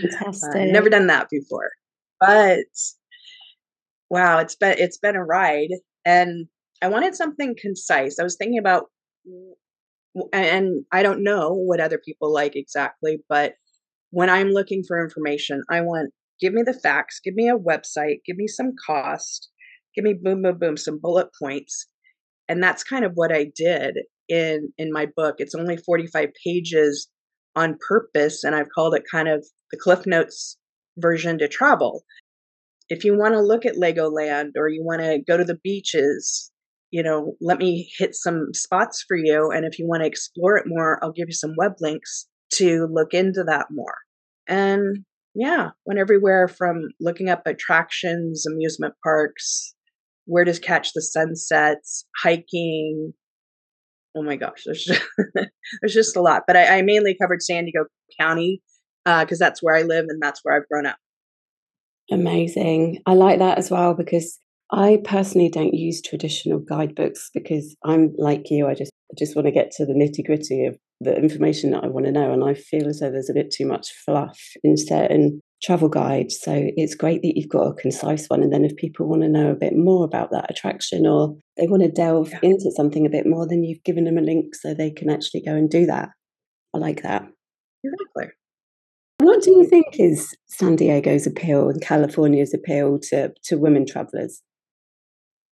Fantastic. 0.00 0.50
uh, 0.54 0.64
never 0.64 0.88
done 0.88 1.08
that 1.08 1.28
before. 1.28 1.70
But 2.18 2.66
wow, 4.10 4.38
it's 4.38 4.56
been 4.56 4.76
it's 4.78 4.98
been 4.98 5.16
a 5.16 5.24
ride. 5.24 5.70
And 6.04 6.46
I 6.82 6.88
wanted 6.88 7.14
something 7.14 7.54
concise. 7.60 8.18
I 8.18 8.24
was 8.24 8.36
thinking 8.36 8.58
about 8.58 8.86
and 10.32 10.84
I 10.92 11.02
don't 11.02 11.22
know 11.22 11.52
what 11.54 11.80
other 11.80 11.98
people 11.98 12.32
like 12.32 12.56
exactly, 12.56 13.18
but 13.28 13.54
when 14.10 14.28
I'm 14.28 14.48
looking 14.48 14.82
for 14.86 15.02
information, 15.02 15.62
I 15.70 15.82
want 15.82 16.10
give 16.40 16.52
me 16.52 16.62
the 16.62 16.74
facts, 16.74 17.20
give 17.22 17.34
me 17.34 17.48
a 17.48 17.56
website, 17.56 18.16
give 18.26 18.36
me 18.36 18.48
some 18.48 18.72
cost, 18.86 19.48
give 19.94 20.04
me 20.04 20.14
boom, 20.20 20.42
boom, 20.42 20.58
boom, 20.58 20.76
some 20.76 20.98
bullet 21.00 21.28
points. 21.40 21.86
And 22.48 22.62
that's 22.62 22.82
kind 22.82 23.04
of 23.04 23.12
what 23.14 23.32
I 23.32 23.46
did 23.54 23.98
in 24.28 24.72
in 24.78 24.92
my 24.92 25.06
book. 25.14 25.36
It's 25.38 25.54
only 25.54 25.76
45 25.76 26.30
pages 26.44 27.08
on 27.54 27.78
purpose, 27.86 28.42
and 28.42 28.54
I've 28.54 28.70
called 28.74 28.94
it 28.94 29.04
kind 29.10 29.28
of 29.28 29.46
the 29.70 29.78
Cliff 29.78 30.06
Notes 30.06 30.56
version 30.98 31.38
to 31.38 31.48
travel. 31.48 32.04
If 32.90 33.04
you 33.04 33.16
want 33.16 33.34
to 33.34 33.40
look 33.40 33.64
at 33.64 33.76
Legoland 33.76 34.50
or 34.56 34.68
you 34.68 34.84
want 34.84 35.00
to 35.00 35.20
go 35.26 35.36
to 35.36 35.44
the 35.44 35.58
beaches, 35.62 36.50
you 36.90 37.02
know, 37.02 37.34
let 37.40 37.58
me 37.58 37.90
hit 37.98 38.14
some 38.14 38.48
spots 38.52 39.04
for 39.06 39.16
you. 39.16 39.50
And 39.50 39.64
if 39.64 39.78
you 39.78 39.86
want 39.86 40.02
to 40.02 40.08
explore 40.08 40.56
it 40.56 40.64
more, 40.66 41.02
I'll 41.02 41.12
give 41.12 41.28
you 41.28 41.34
some 41.34 41.54
web 41.56 41.74
links 41.80 42.26
to 42.54 42.88
look 42.90 43.14
into 43.14 43.44
that 43.44 43.66
more. 43.70 43.94
And 44.48 45.04
yeah, 45.34 45.70
went 45.86 46.00
everywhere 46.00 46.48
from 46.48 46.88
looking 47.00 47.28
up 47.28 47.46
attractions, 47.46 48.44
amusement 48.46 48.94
parks, 49.04 49.74
where 50.26 50.44
to 50.44 50.58
catch 50.58 50.92
the 50.92 51.02
sunsets, 51.02 52.04
hiking, 52.20 53.12
oh 54.16 54.22
my 54.22 54.36
gosh, 54.36 54.64
there's 54.66 54.84
just, 54.84 55.02
there's 55.80 55.94
just 55.94 56.16
a 56.16 56.20
lot. 56.20 56.42
But 56.46 56.56
I, 56.56 56.78
I 56.78 56.82
mainly 56.82 57.16
covered 57.20 57.42
San 57.42 57.64
Diego 57.64 57.84
County 58.18 58.62
because 59.04 59.40
uh, 59.40 59.44
that's 59.44 59.62
where 59.62 59.76
I 59.76 59.82
live 59.82 60.06
and 60.08 60.20
that's 60.20 60.40
where 60.42 60.56
I've 60.56 60.68
grown 60.68 60.86
up. 60.86 60.96
Amazing. 62.10 62.98
I 63.06 63.14
like 63.14 63.38
that 63.38 63.58
as 63.58 63.70
well 63.70 63.94
because 63.94 64.38
I 64.72 64.98
personally 65.04 65.48
don't 65.48 65.74
use 65.74 66.02
traditional 66.02 66.58
guidebooks 66.58 67.30
because 67.32 67.76
I'm 67.84 68.12
like 68.18 68.50
you. 68.50 68.68
I 68.68 68.74
just 68.74 68.90
I 69.10 69.14
just 69.18 69.34
want 69.34 69.46
to 69.46 69.52
get 69.52 69.70
to 69.72 69.86
the 69.86 69.92
nitty 69.92 70.24
gritty 70.24 70.66
of 70.66 70.76
the 71.00 71.16
information 71.16 71.70
that 71.70 71.82
I 71.82 71.88
want 71.88 72.06
to 72.06 72.12
know, 72.12 72.32
and 72.32 72.44
I 72.44 72.54
feel 72.54 72.88
as 72.88 73.00
though 73.00 73.10
there's 73.10 73.30
a 73.30 73.34
bit 73.34 73.50
too 73.50 73.66
much 73.66 73.88
fluff 74.04 74.38
in 74.62 74.76
certain 74.76 75.40
travel 75.62 75.88
guides. 75.88 76.40
So 76.40 76.52
it's 76.76 76.94
great 76.94 77.22
that 77.22 77.32
you've 77.36 77.48
got 77.48 77.68
a 77.68 77.74
concise 77.74 78.26
one, 78.26 78.42
and 78.42 78.52
then 78.52 78.64
if 78.64 78.76
people 78.76 79.08
want 79.08 79.22
to 79.22 79.28
know 79.28 79.50
a 79.50 79.56
bit 79.56 79.76
more 79.76 80.04
about 80.04 80.30
that 80.30 80.50
attraction 80.50 81.06
or 81.06 81.36
they 81.56 81.66
want 81.66 81.82
to 81.82 81.90
delve 81.90 82.32
into 82.42 82.70
something 82.72 83.06
a 83.06 83.10
bit 83.10 83.26
more, 83.26 83.46
then 83.48 83.64
you've 83.64 83.84
given 83.84 84.04
them 84.04 84.18
a 84.18 84.22
link 84.22 84.54
so 84.54 84.74
they 84.74 84.90
can 84.90 85.10
actually 85.10 85.42
go 85.42 85.54
and 85.54 85.70
do 85.70 85.86
that. 85.86 86.10
I 86.74 86.78
like 86.78 87.02
that. 87.02 87.26
Exactly. 87.82 88.34
What 89.20 89.42
do 89.42 89.50
you 89.50 89.66
think 89.66 90.00
is 90.00 90.34
San 90.46 90.76
Diego's 90.76 91.26
appeal 91.26 91.68
and 91.68 91.82
California's 91.82 92.54
appeal 92.54 92.98
to, 93.10 93.30
to 93.44 93.58
women 93.58 93.84
travelers? 93.84 94.40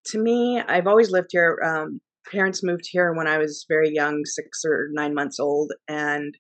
To 0.06 0.18
me, 0.18 0.58
I've 0.58 0.86
always 0.86 1.10
lived 1.10 1.28
here. 1.32 1.58
Um, 1.62 2.00
parents 2.32 2.64
moved 2.64 2.84
here 2.90 3.12
when 3.12 3.26
I 3.26 3.36
was 3.36 3.66
very 3.68 3.90
young, 3.92 4.22
six 4.24 4.62
or 4.64 4.88
nine 4.92 5.12
months 5.12 5.38
old, 5.38 5.70
and 5.86 6.34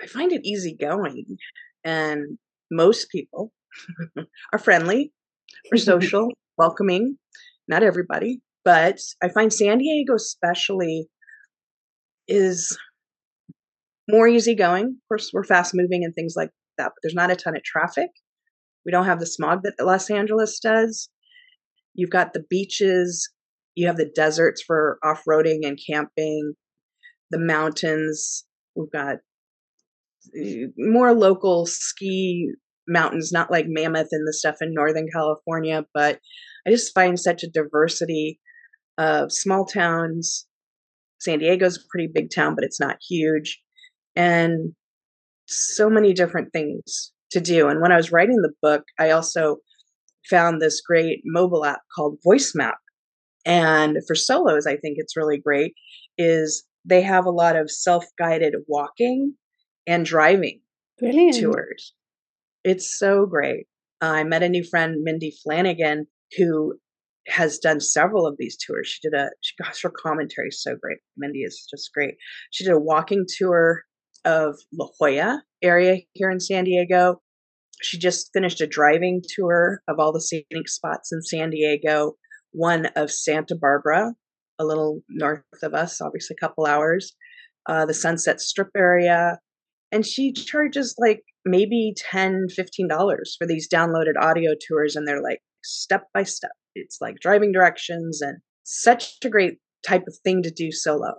I 0.00 0.06
find 0.06 0.32
it 0.32 0.46
easygoing. 0.46 1.38
And 1.82 2.38
most 2.70 3.10
people 3.10 3.50
are 4.52 4.60
friendly, 4.60 5.12
are 5.72 5.76
social, 5.92 6.28
welcoming. 6.56 7.18
Not 7.66 7.82
everybody, 7.82 8.42
but 8.64 9.00
I 9.20 9.28
find 9.28 9.52
San 9.52 9.78
Diego, 9.78 10.14
especially, 10.14 11.08
is 12.28 12.78
more 14.08 14.28
easygoing. 14.28 14.84
Of 14.84 15.08
course, 15.08 15.30
we're 15.32 15.44
fast 15.44 15.74
moving 15.74 16.04
and 16.04 16.14
things 16.14 16.34
like 16.36 16.50
that, 16.78 16.88
but 16.88 16.94
there's 17.02 17.14
not 17.14 17.30
a 17.30 17.36
ton 17.36 17.56
of 17.56 17.62
traffic. 17.62 18.10
We 18.84 18.92
don't 18.92 19.06
have 19.06 19.20
the 19.20 19.26
smog 19.26 19.62
that 19.62 19.84
Los 19.84 20.10
Angeles 20.10 20.58
does. 20.60 21.08
You've 21.94 22.10
got 22.10 22.32
the 22.32 22.44
beaches, 22.50 23.30
you 23.74 23.86
have 23.86 23.96
the 23.96 24.10
deserts 24.14 24.62
for 24.62 24.98
off 25.02 25.22
roading 25.28 25.60
and 25.62 25.78
camping, 25.90 26.54
the 27.30 27.38
mountains. 27.38 28.44
We've 28.74 28.90
got 28.90 29.16
eh, 30.36 30.66
more 30.76 31.14
local 31.14 31.66
ski 31.66 32.50
mountains, 32.86 33.32
not 33.32 33.50
like 33.50 33.66
Mammoth 33.68 34.08
and 34.10 34.26
the 34.28 34.32
stuff 34.32 34.56
in 34.60 34.74
Northern 34.74 35.06
California, 35.10 35.84
but 35.94 36.20
I 36.66 36.70
just 36.70 36.94
find 36.94 37.18
such 37.18 37.42
a 37.42 37.50
diversity 37.50 38.40
of 38.98 39.32
small 39.32 39.64
towns. 39.64 40.46
San 41.20 41.38
Diego's 41.38 41.78
a 41.78 41.88
pretty 41.90 42.10
big 42.12 42.30
town, 42.34 42.54
but 42.54 42.64
it's 42.64 42.80
not 42.80 42.98
huge 43.08 43.63
and 44.16 44.72
so 45.46 45.90
many 45.90 46.12
different 46.12 46.52
things 46.52 47.12
to 47.30 47.40
do. 47.40 47.68
And 47.68 47.80
when 47.80 47.92
I 47.92 47.96
was 47.96 48.12
writing 48.12 48.36
the 48.36 48.52
book, 48.62 48.84
I 48.98 49.10
also 49.10 49.56
found 50.30 50.60
this 50.60 50.80
great 50.80 51.20
mobile 51.24 51.64
app 51.64 51.80
called 51.94 52.18
VoiceMap. 52.26 52.74
And 53.44 53.98
for 54.06 54.14
solos, 54.14 54.66
I 54.66 54.76
think 54.76 54.96
it's 54.96 55.16
really 55.16 55.38
great 55.38 55.74
is 56.16 56.64
they 56.84 57.02
have 57.02 57.26
a 57.26 57.30
lot 57.30 57.56
of 57.56 57.70
self-guided 57.70 58.54
walking 58.68 59.34
and 59.86 60.06
driving 60.06 60.60
Brilliant. 60.98 61.40
tours. 61.40 61.92
It's 62.62 62.98
so 62.98 63.26
great. 63.26 63.66
I 64.00 64.24
met 64.24 64.42
a 64.42 64.48
new 64.48 64.64
friend, 64.64 65.02
Mindy 65.02 65.32
Flanagan, 65.42 66.06
who 66.38 66.74
has 67.26 67.58
done 67.58 67.80
several 67.80 68.26
of 68.26 68.36
these 68.38 68.56
tours. 68.56 68.88
She 68.88 69.00
did 69.02 69.18
a, 69.18 69.30
she, 69.42 69.54
gosh, 69.62 69.82
her 69.82 69.90
commentary 69.90 70.48
is 70.48 70.62
so 70.62 70.76
great. 70.80 70.98
Mindy 71.16 71.40
is 71.40 71.66
just 71.70 71.92
great. 71.92 72.14
She 72.50 72.64
did 72.64 72.72
a 72.72 72.80
walking 72.80 73.24
tour 73.36 73.82
of 74.24 74.58
La 74.72 74.88
Jolla 74.98 75.42
area 75.62 75.98
here 76.12 76.30
in 76.30 76.40
San 76.40 76.64
Diego. 76.64 77.20
She 77.82 77.98
just 77.98 78.30
finished 78.32 78.60
a 78.60 78.66
driving 78.66 79.22
tour 79.36 79.80
of 79.88 79.98
all 79.98 80.12
the 80.12 80.20
scenic 80.20 80.68
spots 80.68 81.12
in 81.12 81.22
San 81.22 81.50
Diego, 81.50 82.14
one 82.52 82.86
of 82.96 83.10
Santa 83.10 83.56
Barbara, 83.56 84.14
a 84.58 84.64
little 84.64 85.00
north 85.08 85.42
of 85.62 85.74
us, 85.74 86.00
obviously 86.00 86.36
a 86.38 86.40
couple 86.40 86.66
hours, 86.66 87.14
uh, 87.68 87.84
the 87.84 87.94
Sunset 87.94 88.40
Strip 88.40 88.70
area. 88.76 89.38
And 89.92 90.06
she 90.06 90.32
charges 90.32 90.94
like 90.98 91.22
maybe 91.44 91.94
$10, 92.12 92.46
$15 92.58 93.28
for 93.38 93.46
these 93.46 93.68
downloaded 93.68 94.14
audio 94.20 94.54
tours. 94.66 94.96
And 94.96 95.06
they're 95.06 95.22
like 95.22 95.40
step 95.62 96.04
by 96.14 96.22
step. 96.22 96.52
It's 96.74 96.98
like 97.00 97.16
driving 97.20 97.52
directions 97.52 98.20
and 98.22 98.38
such 98.64 99.16
a 99.24 99.28
great 99.28 99.58
type 99.86 100.04
of 100.08 100.16
thing 100.24 100.42
to 100.42 100.50
do 100.50 100.72
solo. 100.72 101.14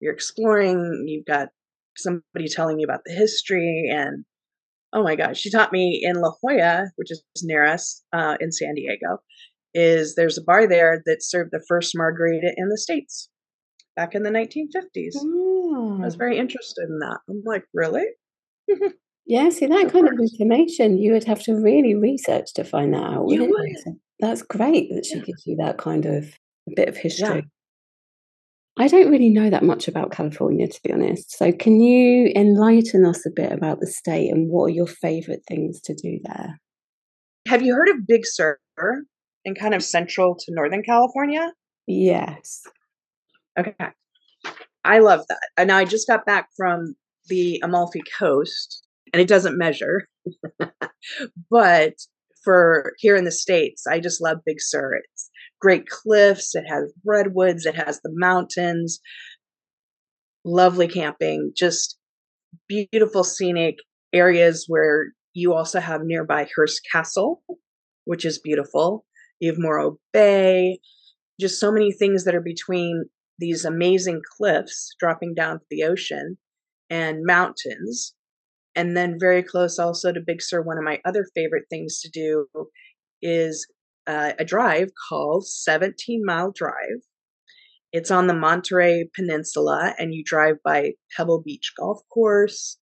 You're 0.00 0.12
exploring, 0.12 1.04
you've 1.06 1.26
got 1.26 1.48
somebody 1.96 2.48
telling 2.48 2.78
you 2.78 2.84
about 2.84 3.00
the 3.04 3.14
history 3.14 3.88
and 3.90 4.24
oh 4.92 5.02
my 5.02 5.16
gosh 5.16 5.38
she 5.38 5.50
taught 5.50 5.72
me 5.72 6.00
in 6.02 6.20
la 6.20 6.32
jolla 6.42 6.86
which 6.96 7.10
is 7.10 7.22
near 7.42 7.64
us 7.64 8.02
uh, 8.12 8.36
in 8.40 8.52
san 8.52 8.74
diego 8.74 9.18
is 9.74 10.14
there's 10.14 10.38
a 10.38 10.42
bar 10.42 10.68
there 10.68 11.02
that 11.06 11.22
served 11.22 11.50
the 11.52 11.64
first 11.68 11.92
margarita 11.96 12.52
in 12.56 12.68
the 12.68 12.78
states 12.78 13.28
back 13.96 14.14
in 14.14 14.22
the 14.22 14.30
1950s 14.30 15.14
oh. 15.16 15.98
i 16.00 16.04
was 16.04 16.14
very 16.14 16.38
interested 16.38 16.86
in 16.88 16.98
that 16.98 17.18
i'm 17.28 17.42
like 17.44 17.64
really 17.74 18.06
yeah 19.26 19.48
see 19.48 19.66
that 19.66 19.90
kind 19.92 20.08
of 20.08 20.18
information 20.18 20.98
you 20.98 21.12
would 21.12 21.24
have 21.24 21.42
to 21.42 21.54
really 21.54 21.94
research 21.94 22.52
to 22.54 22.64
find 22.64 22.94
that 22.94 23.02
out 23.02 23.26
that's 24.20 24.42
great 24.42 24.88
that 24.94 25.04
she 25.04 25.16
yeah. 25.16 25.24
gives 25.24 25.46
you 25.46 25.56
that 25.56 25.76
kind 25.76 26.06
of 26.06 26.26
bit 26.74 26.88
of 26.88 26.96
history. 26.96 27.44
I 28.76 28.88
don't 28.88 29.10
really 29.10 29.30
know 29.30 29.50
that 29.50 29.62
much 29.62 29.86
about 29.86 30.10
California, 30.10 30.66
to 30.66 30.80
be 30.82 30.92
honest. 30.92 31.36
So, 31.36 31.52
can 31.52 31.80
you 31.80 32.32
enlighten 32.34 33.06
us 33.06 33.24
a 33.24 33.30
bit 33.30 33.52
about 33.52 33.80
the 33.80 33.86
state 33.86 34.30
and 34.32 34.50
what 34.50 34.64
are 34.64 34.70
your 34.70 34.86
favorite 34.86 35.42
things 35.46 35.80
to 35.82 35.94
do 35.94 36.18
there? 36.24 36.60
Have 37.46 37.62
you 37.62 37.74
heard 37.74 37.88
of 37.88 38.06
Big 38.06 38.26
Sur 38.26 38.58
in 39.44 39.54
kind 39.54 39.74
of 39.74 39.82
central 39.82 40.34
to 40.34 40.46
Northern 40.48 40.82
California? 40.82 41.52
Yes. 41.86 42.62
Okay. 43.58 43.74
I 44.84 44.98
love 44.98 45.24
that. 45.28 45.48
And 45.56 45.70
I 45.70 45.84
just 45.84 46.08
got 46.08 46.26
back 46.26 46.48
from 46.56 46.94
the 47.28 47.60
Amalfi 47.62 48.02
Coast, 48.18 48.82
and 49.12 49.20
it 49.20 49.28
doesn't 49.28 49.56
measure. 49.56 50.08
but 51.50 51.94
for 52.42 52.92
here 52.98 53.16
in 53.16 53.24
the 53.24 53.32
States, 53.32 53.86
I 53.86 54.00
just 54.00 54.20
love 54.20 54.38
Big 54.44 54.60
Sur. 54.60 54.94
It's 54.96 55.30
great 55.64 55.86
cliffs, 55.88 56.54
it 56.54 56.64
has 56.68 56.92
redwoods, 57.06 57.64
it 57.64 57.74
has 57.74 57.98
the 58.02 58.12
mountains, 58.12 59.00
lovely 60.44 60.86
camping, 60.86 61.52
just 61.56 61.96
beautiful 62.68 63.24
scenic 63.24 63.76
areas 64.12 64.66
where 64.68 65.06
you 65.32 65.54
also 65.54 65.80
have 65.80 66.02
nearby 66.04 66.46
Hearst 66.54 66.82
Castle, 66.92 67.42
which 68.04 68.26
is 68.26 68.38
beautiful. 68.38 69.06
You 69.40 69.52
have 69.52 69.58
Morro 69.58 69.96
Bay, 70.12 70.80
just 71.40 71.58
so 71.58 71.72
many 71.72 71.92
things 71.92 72.24
that 72.24 72.34
are 72.34 72.42
between 72.42 73.06
these 73.38 73.64
amazing 73.64 74.20
cliffs 74.36 74.94
dropping 75.00 75.32
down 75.34 75.60
to 75.60 75.64
the 75.70 75.84
ocean 75.84 76.36
and 76.90 77.24
mountains. 77.24 78.14
And 78.76 78.94
then 78.94 79.16
very 79.18 79.42
close 79.42 79.78
also 79.78 80.12
to 80.12 80.20
Big 80.20 80.42
Sur, 80.42 80.60
one 80.60 80.76
of 80.76 80.84
my 80.84 81.00
other 81.06 81.26
favorite 81.34 81.64
things 81.70 82.00
to 82.00 82.10
do 82.10 82.46
is 83.22 83.66
uh, 84.06 84.32
a 84.38 84.44
drive 84.44 84.90
called 85.08 85.46
17 85.46 86.22
Mile 86.24 86.52
Drive. 86.54 87.02
It's 87.92 88.10
on 88.10 88.26
the 88.26 88.34
Monterey 88.34 89.08
Peninsula, 89.14 89.94
and 89.98 90.12
you 90.12 90.24
drive 90.24 90.56
by 90.64 90.94
Pebble 91.16 91.42
Beach 91.42 91.72
Golf 91.78 92.00
Course, 92.12 92.76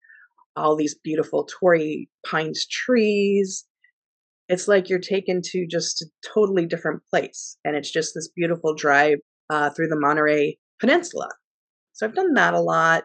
all 0.57 0.75
these 0.75 0.95
beautiful 0.95 1.47
Torrey 1.61 2.09
Pines 2.27 2.67
trees. 2.67 3.67
It's 4.49 4.69
like 4.69 4.89
you're 4.89 4.99
taken 4.99 5.41
to 5.45 5.67
just 5.71 6.03
a 6.03 6.07
totally 6.35 6.67
different 6.67 7.03
place, 7.11 7.59
and 7.65 7.77
it's 7.77 7.91
just 7.91 8.13
this 8.15 8.29
beautiful 8.35 8.75
drive 8.75 9.19
uh, 9.51 9.71
through 9.71 9.89
the 9.89 10.01
Monterey 10.01 10.59
Peninsula. 10.81 11.29
So 11.93 12.07
I've 12.07 12.15
done 12.15 12.33
that 12.35 12.55
a 12.55 12.61
lot. 12.61 13.05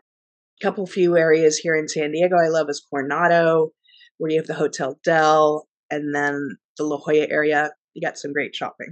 A 0.61 0.65
couple 0.65 0.87
few 0.87 1.17
areas 1.17 1.57
here 1.57 1.75
in 1.75 1.87
San 1.87 2.11
Diego 2.11 2.37
I 2.37 2.47
love 2.47 2.67
is 2.69 2.85
Coronado, 2.89 3.71
where 4.17 4.31
you 4.31 4.37
have 4.37 4.47
the 4.47 4.53
Hotel 4.53 4.97
Del, 5.03 5.67
and 5.91 6.15
then 6.15 6.57
the 6.77 6.85
La 6.85 6.97
Jolla 6.97 7.27
area 7.29 7.71
you 7.97 8.07
got 8.07 8.17
some 8.17 8.31
great 8.31 8.55
shopping 8.55 8.91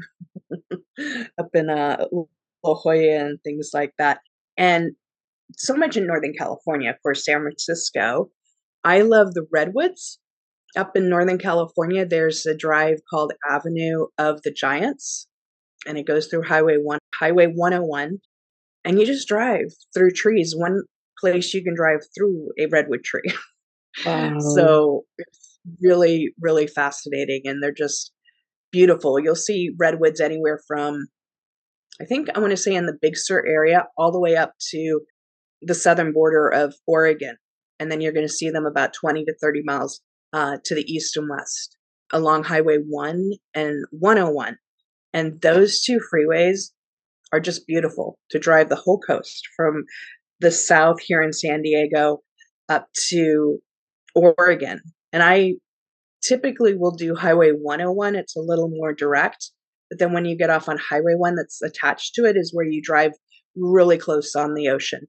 up 1.38 1.50
in 1.54 1.70
uh, 1.70 2.06
La 2.64 2.74
Jolla 2.74 3.20
and 3.20 3.40
things 3.44 3.70
like 3.72 3.94
that. 4.00 4.20
And 4.58 4.94
so 5.58 5.76
much 5.76 5.96
in 5.96 6.08
Northern 6.08 6.34
California, 6.34 6.90
of 6.90 6.96
course, 7.04 7.24
San 7.24 7.42
Francisco. 7.42 8.32
I 8.84 9.02
love 9.02 9.36
the 9.36 9.46
redwoods. 9.52 10.20
Up 10.76 10.98
in 10.98 11.08
Northern 11.08 11.38
California, 11.38 12.04
there's 12.04 12.48
a 12.48 12.58
drive 12.58 12.98
called 13.10 13.34
Avenue 13.48 14.08
of 14.18 14.42
the 14.42 14.52
Giants, 14.52 15.28
and 15.86 16.00
it 16.00 16.08
goes 16.08 16.26
through 16.26 16.44
Highway 16.44 16.78
One, 16.78 17.00
Highway 17.14 17.46
101, 17.46 18.18
and 18.84 19.00
you 19.00 19.06
just 19.06 19.28
drive 19.28 19.68
through 19.94 20.12
trees. 20.12 20.56
One 20.56 20.82
place 21.20 21.54
you 21.54 21.64
can 21.64 21.76
drive 21.76 22.00
through 22.18 22.50
a 22.60 22.66
redwood 22.68 23.04
tree. 23.04 23.22
Wow. 24.06 24.40
so 24.40 25.06
it's 25.18 25.58
really, 25.82 26.34
really 26.42 26.68
fascinating, 26.68 27.44
and 27.46 27.64
they're 27.64 27.72
just 27.72 28.12
beautiful. 28.76 29.20
You'll 29.20 29.36
see 29.36 29.72
redwoods 29.80 30.20
anywhere 30.20 30.60
from 30.68 31.06
I 32.02 32.06
think 32.06 32.28
I 32.36 32.40
want 32.40 32.52
to 32.52 32.58
say 32.58 32.76
in 32.76 32.88
the 32.88 32.98
Big 33.02 33.16
Sur 33.16 33.46
area, 33.48 33.88
all 33.98 34.12
the 34.12 34.20
way 34.20 34.36
up 34.36 34.54
to 34.72 35.02
the 35.62 35.74
southern 35.74 36.12
border 36.12 36.50
of 36.50 36.76
Oregon. 36.86 37.38
And 37.80 37.92
then 37.92 38.02
you're 38.02 38.12
going 38.12 38.28
to 38.28 38.34
see 38.34 38.50
them 38.50 38.66
about 38.66 38.94
20 38.94 39.24
to 39.26 39.36
30 39.42 39.62
miles 39.64 40.02
uh, 40.34 40.58
to 40.66 40.76
the 40.76 40.84
east 40.92 41.16
and 41.16 41.30
west 41.30 41.78
along 42.12 42.44
Highway 42.44 42.78
1 42.78 43.32
and 43.54 43.86
101. 43.92 44.58
And 45.14 45.42
those 45.42 45.82
two 45.82 46.00
freeways 46.14 46.72
are 47.32 47.40
just 47.40 47.66
beautiful 47.66 48.18
to 48.32 48.40
drive 48.40 48.70
the 48.70 48.76
whole 48.76 49.00
coast 49.00 49.48
from 49.56 49.86
the 50.42 50.52
south 50.52 50.98
here 51.02 51.22
in 51.22 51.34
San 51.34 51.62
Diego 51.62 52.20
up 52.70 52.88
to 53.10 53.60
Oregon. 54.14 54.82
And 55.14 55.24
I 55.24 55.54
typically 56.28 56.74
we'll 56.76 56.92
do 56.92 57.16
Highway 57.16 57.52
101. 57.52 58.16
It's 58.16 58.36
a 58.36 58.42
little 58.42 58.70
more 58.70 58.94
direct. 58.94 59.52
But 59.90 60.00
then 60.00 60.14
when 60.14 60.26
you 60.26 60.38
get 60.38 60.50
off 60.50 60.68
on 60.68 60.78
Highway 60.78 61.14
1 61.16 61.36
that's 61.36 61.62
attached 61.62 62.16
to 62.16 62.26
it 62.26 62.36
is 62.36 62.54
where 62.54 62.66
you 62.66 62.82
drive 62.82 63.12
really 63.56 63.98
close 63.98 64.36
on 64.36 64.54
the 64.54 64.70
ocean 64.70 65.08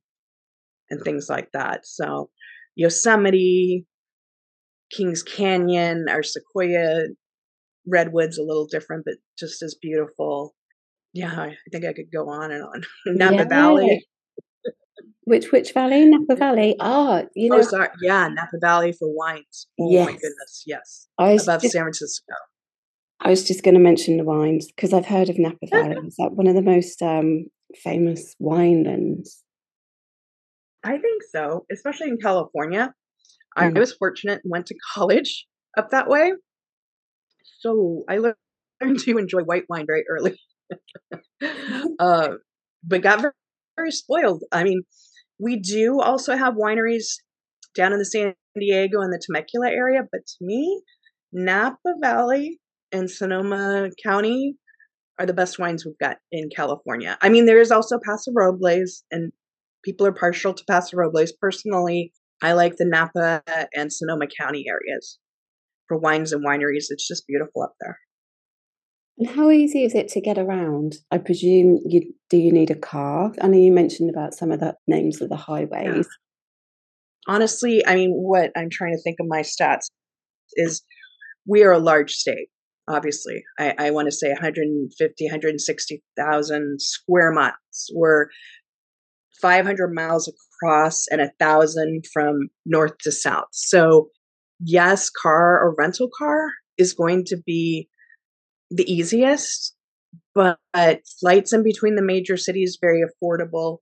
and 0.91 1.01
things 1.03 1.29
like 1.29 1.51
that. 1.53 1.87
So 1.87 2.31
Yosemite, 2.75 3.87
Kings 4.93 5.23
Canyon, 5.23 6.07
our 6.09 6.23
Sequoia 6.23 7.05
redwoods 7.87 8.39
a 8.39 8.43
little 8.43 8.67
different, 8.67 9.05
but 9.05 9.15
just 9.39 9.63
as 9.63 9.77
beautiful. 9.81 10.55
Yeah, 11.13 11.33
I 11.33 11.57
think 11.73 11.87
I 11.87 11.95
could 11.95 12.13
go 12.13 12.29
on 12.29 12.53
and 12.53 12.63
on. 12.63 12.83
Napa 13.07 13.37
yeah. 13.37 13.45
Valley. 13.45 14.07
Which 15.25 15.51
which 15.53 15.73
valley? 15.73 16.05
Napa 16.07 16.37
Valley. 16.37 16.77
Ah, 16.81 17.23
oh, 17.23 17.29
you 17.35 17.51
know. 17.51 17.59
Oh, 17.59 17.63
sorry. 17.63 17.89
Yeah, 18.01 18.29
Napa 18.29 18.59
Valley 18.61 18.93
for 18.93 19.13
wines. 19.13 19.67
Oh 19.81 19.91
yes. 19.91 20.07
my 20.07 20.13
goodness, 20.13 20.63
yes. 20.67 21.09
Above 21.19 21.63
just, 21.63 21.73
San 21.73 21.83
Francisco. 21.83 22.35
I 23.21 23.31
was 23.31 23.47
just 23.47 23.63
going 23.63 23.75
to 23.75 23.81
mention 23.81 24.19
the 24.19 24.25
wines 24.25 24.67
because 24.67 24.93
I've 24.93 25.07
heard 25.07 25.29
of 25.29 25.39
Napa 25.39 25.67
Valley. 25.71 25.97
Is 26.07 26.17
that 26.19 26.33
one 26.33 26.47
of 26.47 26.55
the 26.55 26.63
most 26.63 27.03
um, 27.03 27.47
famous 27.75 28.35
winelands? 28.41 29.43
I 30.85 30.99
think 30.99 31.23
so, 31.33 31.67
especially 31.73 32.09
in 32.09 32.19
California. 32.19 32.95
Mm. 33.59 33.77
I 33.77 33.79
was 33.79 33.93
fortunate 33.93 34.43
and 34.45 34.51
went 34.51 34.67
to 34.67 34.77
college 34.95 35.47
up 35.77 35.91
that 35.91 36.09
way. 36.09 36.33
So 37.59 38.05
I 38.09 38.19
learned 38.19 38.37
to 39.01 39.19
enjoy 39.19 39.43
white 39.43 39.65
wine 39.69 39.87
very 39.87 40.05
early. 40.09 40.39
uh, 41.99 42.29
but 42.85 43.03
got 43.03 43.21
very, 43.21 43.33
very 43.77 43.93
spoiled. 43.93 44.43
I 44.53 44.65
mean, 44.65 44.83
we 45.39 45.61
do 45.61 46.01
also 46.01 46.37
have 46.37 46.55
wineries 46.55 47.05
down 47.75 47.93
in 47.93 47.99
the 47.99 48.05
San 48.05 48.35
Diego 48.59 49.01
and 49.01 49.13
the 49.13 49.23
Temecula 49.25 49.71
area, 49.71 50.03
but 50.11 50.27
to 50.27 50.37
me, 50.41 50.83
Napa 51.33 51.95
Valley 52.01 52.59
and 52.93 53.11
Sonoma 53.11 53.91
County 54.03 54.57
are 55.19 55.27
the 55.27 55.35
best 55.35 55.59
wines 55.59 55.85
we've 55.85 55.99
got 55.99 56.17
in 56.33 56.49
California. 56.55 57.19
I 57.21 57.29
mean, 57.29 57.47
there 57.47 57.61
is 57.61 57.71
also 57.71 57.99
Paso 58.05 58.33
Robles, 58.35 59.03
and 59.11 59.33
people 59.85 60.07
are 60.07 60.13
partial 60.13 60.55
to 60.55 60.65
Paso 60.65 60.97
Robles. 60.97 61.33
Personally, 61.33 62.13
I 62.43 62.53
like 62.53 62.77
the 62.77 62.85
Napa 62.85 63.43
and 63.75 63.93
Sonoma 63.93 64.27
County 64.27 64.65
areas 64.69 65.19
for 65.89 65.99
wines 65.99 66.33
and 66.33 66.45
wineries. 66.45 66.87
It's 66.91 67.07
just 67.07 67.27
beautiful 67.27 67.63
up 67.63 67.75
there. 67.81 67.99
And 69.19 69.29
how 69.29 69.51
easy 69.51 69.85
is 69.85 69.95
it 69.95 70.09
to 70.09 70.21
get 70.21 70.39
around? 70.39 70.97
I 71.11 71.19
presume 71.19 71.81
you 71.87 72.13
do 72.29 72.37
you 72.37 72.53
need 72.53 72.71
a 72.71 72.75
car? 72.75 73.33
I 73.41 73.47
know 73.47 73.59
you 73.59 73.73
mentioned 73.73 74.11
about 74.11 74.35
some 74.35 74.51
of 74.53 74.61
the 74.61 74.75
names 74.87 75.21
of 75.23 75.29
the 75.29 75.37
highways. 75.37 75.87
Yeah. 75.97 76.03
Honestly, 77.29 77.85
I 77.87 77.95
mean, 77.95 78.13
what 78.13 78.51
I'm 78.57 78.71
trying 78.71 78.95
to 78.95 79.03
think 79.03 79.17
of 79.21 79.27
my 79.29 79.41
stats 79.41 79.87
is 80.55 80.83
we 81.47 81.63
are 81.63 81.73
a 81.73 81.79
large 81.79 82.13
state. 82.13 82.49
Obviously, 82.89 83.43
I, 83.59 83.75
I 83.79 83.91
want 83.91 84.07
to 84.07 84.13
say 84.13 84.29
150, 84.29 85.25
160,000 85.25 86.81
square 86.81 87.33
miles. 87.33 87.55
We're 87.93 88.27
500 89.41 89.93
miles 89.93 90.29
across 90.29 91.07
and 91.11 91.21
a 91.21 91.33
thousand 91.41 92.05
from 92.13 92.49
north 92.65 92.97
to 93.03 93.13
south. 93.13 93.49
So, 93.53 94.11
yes, 94.61 95.11
car 95.11 95.61
or 95.61 95.75
rental 95.77 96.09
car 96.17 96.51
is 96.79 96.93
going 96.93 97.25
to 97.27 97.37
be 97.45 97.89
the 98.71 98.91
easiest, 98.93 99.75
but 100.35 100.59
flights 101.21 101.53
in 101.53 101.63
between 101.63 101.95
the 101.95 102.03
major 102.03 102.37
cities 102.37 102.79
very 102.81 103.03
affordable. 103.03 103.79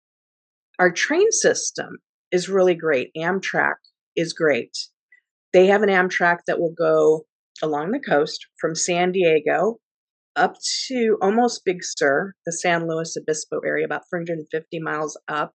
Our 0.78 0.90
train 0.90 1.30
system 1.30 1.98
is 2.30 2.48
really 2.48 2.74
great. 2.74 3.10
Amtrak 3.16 3.76
is 4.16 4.32
great. 4.32 4.76
They 5.52 5.66
have 5.66 5.82
an 5.82 5.88
Amtrak 5.88 6.38
that 6.46 6.60
will 6.60 6.74
go 6.76 7.24
along 7.62 7.92
the 7.92 8.00
coast 8.00 8.46
from 8.60 8.74
San 8.74 9.12
Diego 9.12 9.78
up 10.36 10.56
to 10.88 11.16
almost 11.22 11.64
Big 11.64 11.78
Sur, 11.82 12.34
the 12.44 12.52
San 12.52 12.88
Luis 12.88 13.16
Obispo 13.16 13.60
area, 13.64 13.84
about 13.84 14.02
350 14.10 14.80
miles 14.80 15.18
up. 15.28 15.52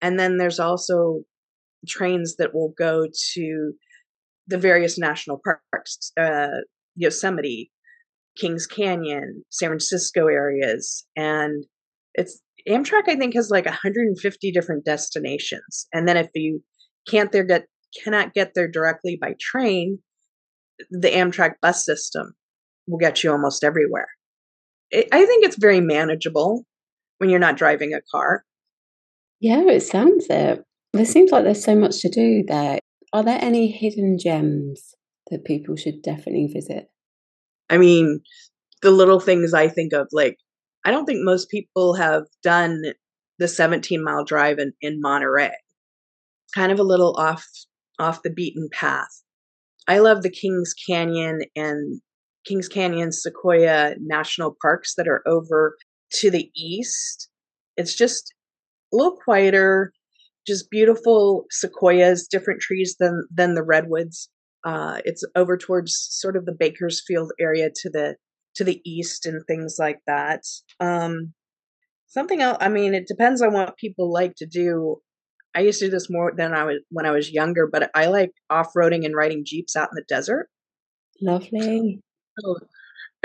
And 0.00 0.18
then 0.18 0.38
there's 0.38 0.60
also 0.60 1.22
trains 1.88 2.36
that 2.36 2.54
will 2.54 2.72
go 2.78 3.06
to 3.34 3.72
the 4.46 4.58
various 4.58 4.98
national 4.98 5.40
parks, 5.44 6.12
uh, 6.18 6.60
Yosemite, 6.94 7.70
Kings 8.36 8.66
Canyon, 8.66 9.44
San 9.50 9.68
Francisco 9.68 10.26
areas. 10.26 11.06
And 11.16 11.64
it's 12.14 12.40
Amtrak, 12.68 13.08
I 13.08 13.16
think, 13.16 13.34
has 13.34 13.50
like 13.50 13.66
150 13.66 14.52
different 14.52 14.84
destinations. 14.84 15.86
And 15.92 16.08
then 16.08 16.16
if 16.16 16.28
you 16.34 16.62
can't 17.08 17.32
there 17.32 17.44
get 17.44 17.66
cannot 18.02 18.34
get 18.34 18.52
there 18.54 18.68
directly 18.68 19.18
by 19.20 19.34
train, 19.40 19.98
the 20.90 21.10
Amtrak 21.10 21.54
bus 21.60 21.84
system 21.84 22.34
will 22.86 22.98
get 22.98 23.22
you 23.22 23.32
almost 23.32 23.64
everywhere. 23.64 24.08
I 24.92 25.24
think 25.24 25.44
it's 25.44 25.56
very 25.56 25.80
manageable 25.80 26.64
when 27.18 27.30
you're 27.30 27.38
not 27.38 27.56
driving 27.56 27.94
a 27.94 28.00
car. 28.10 28.44
Yeah, 29.40 29.62
it 29.62 29.82
sounds 29.82 30.26
it. 30.28 30.64
There 30.92 31.04
seems 31.04 31.30
like 31.30 31.44
there's 31.44 31.64
so 31.64 31.76
much 31.76 32.00
to 32.00 32.08
do 32.08 32.42
there. 32.46 32.78
Are 33.12 33.22
there 33.22 33.38
any 33.40 33.70
hidden 33.70 34.18
gems 34.18 34.94
that 35.30 35.44
people 35.44 35.76
should 35.76 36.02
definitely 36.02 36.48
visit? 36.52 36.90
I 37.70 37.78
mean, 37.78 38.20
the 38.82 38.90
little 38.90 39.20
things 39.20 39.54
I 39.54 39.68
think 39.68 39.92
of, 39.92 40.08
like, 40.12 40.36
I 40.84 40.90
don't 40.90 41.06
think 41.06 41.20
most 41.22 41.50
people 41.50 41.94
have 41.94 42.24
done 42.42 42.82
the 43.38 43.48
17 43.48 44.02
mile 44.02 44.24
drive 44.24 44.58
in, 44.58 44.72
in 44.80 45.00
Monterey. 45.00 45.52
Kind 46.54 46.72
of 46.72 46.78
a 46.78 46.84
little 46.84 47.14
off 47.16 47.46
off 47.98 48.22
the 48.22 48.30
beaten 48.30 48.68
path. 48.72 49.22
I 49.86 49.98
love 49.98 50.22
the 50.22 50.30
Kings 50.30 50.74
Canyon 50.86 51.42
and 51.54 52.00
Kings 52.46 52.68
Canyon 52.68 53.12
Sequoia 53.12 53.94
National 53.98 54.56
Parks 54.62 54.94
that 54.96 55.06
are 55.06 55.22
over 55.26 55.76
to 56.14 56.30
the 56.30 56.50
east. 56.56 57.28
It's 57.76 57.94
just 57.94 58.32
a 58.92 58.96
little 58.96 59.16
quieter, 59.16 59.92
just 60.46 60.70
beautiful 60.70 61.44
sequoias, 61.50 62.26
different 62.26 62.60
trees 62.60 62.96
than 62.98 63.26
than 63.30 63.54
the 63.54 63.62
redwoods. 63.62 64.28
Uh, 64.64 65.00
it's 65.04 65.24
over 65.36 65.56
towards 65.56 66.08
sort 66.10 66.36
of 66.36 66.44
the 66.44 66.56
Bakersfield 66.58 67.32
area 67.40 67.70
to 67.74 67.90
the 67.90 68.16
to 68.56 68.64
the 68.64 68.80
east 68.84 69.26
and 69.26 69.42
things 69.46 69.76
like 69.78 70.00
that. 70.06 70.42
Um, 70.80 71.32
something 72.06 72.40
else. 72.42 72.58
I 72.60 72.68
mean, 72.68 72.94
it 72.94 73.06
depends 73.06 73.40
on 73.40 73.52
what 73.52 73.76
people 73.76 74.12
like 74.12 74.34
to 74.36 74.46
do. 74.46 74.96
I 75.54 75.60
used 75.60 75.80
to 75.80 75.86
do 75.86 75.90
this 75.90 76.08
more 76.10 76.32
than 76.36 76.54
I 76.54 76.64
was 76.64 76.76
when 76.90 77.06
I 77.06 77.10
was 77.10 77.32
younger, 77.32 77.68
but 77.70 77.90
I 77.94 78.06
like 78.06 78.30
off 78.50 78.72
roading 78.76 79.04
and 79.04 79.16
riding 79.16 79.44
jeeps 79.44 79.76
out 79.76 79.88
in 79.90 79.94
the 79.94 80.04
desert. 80.08 80.48
Lovely. 81.22 82.00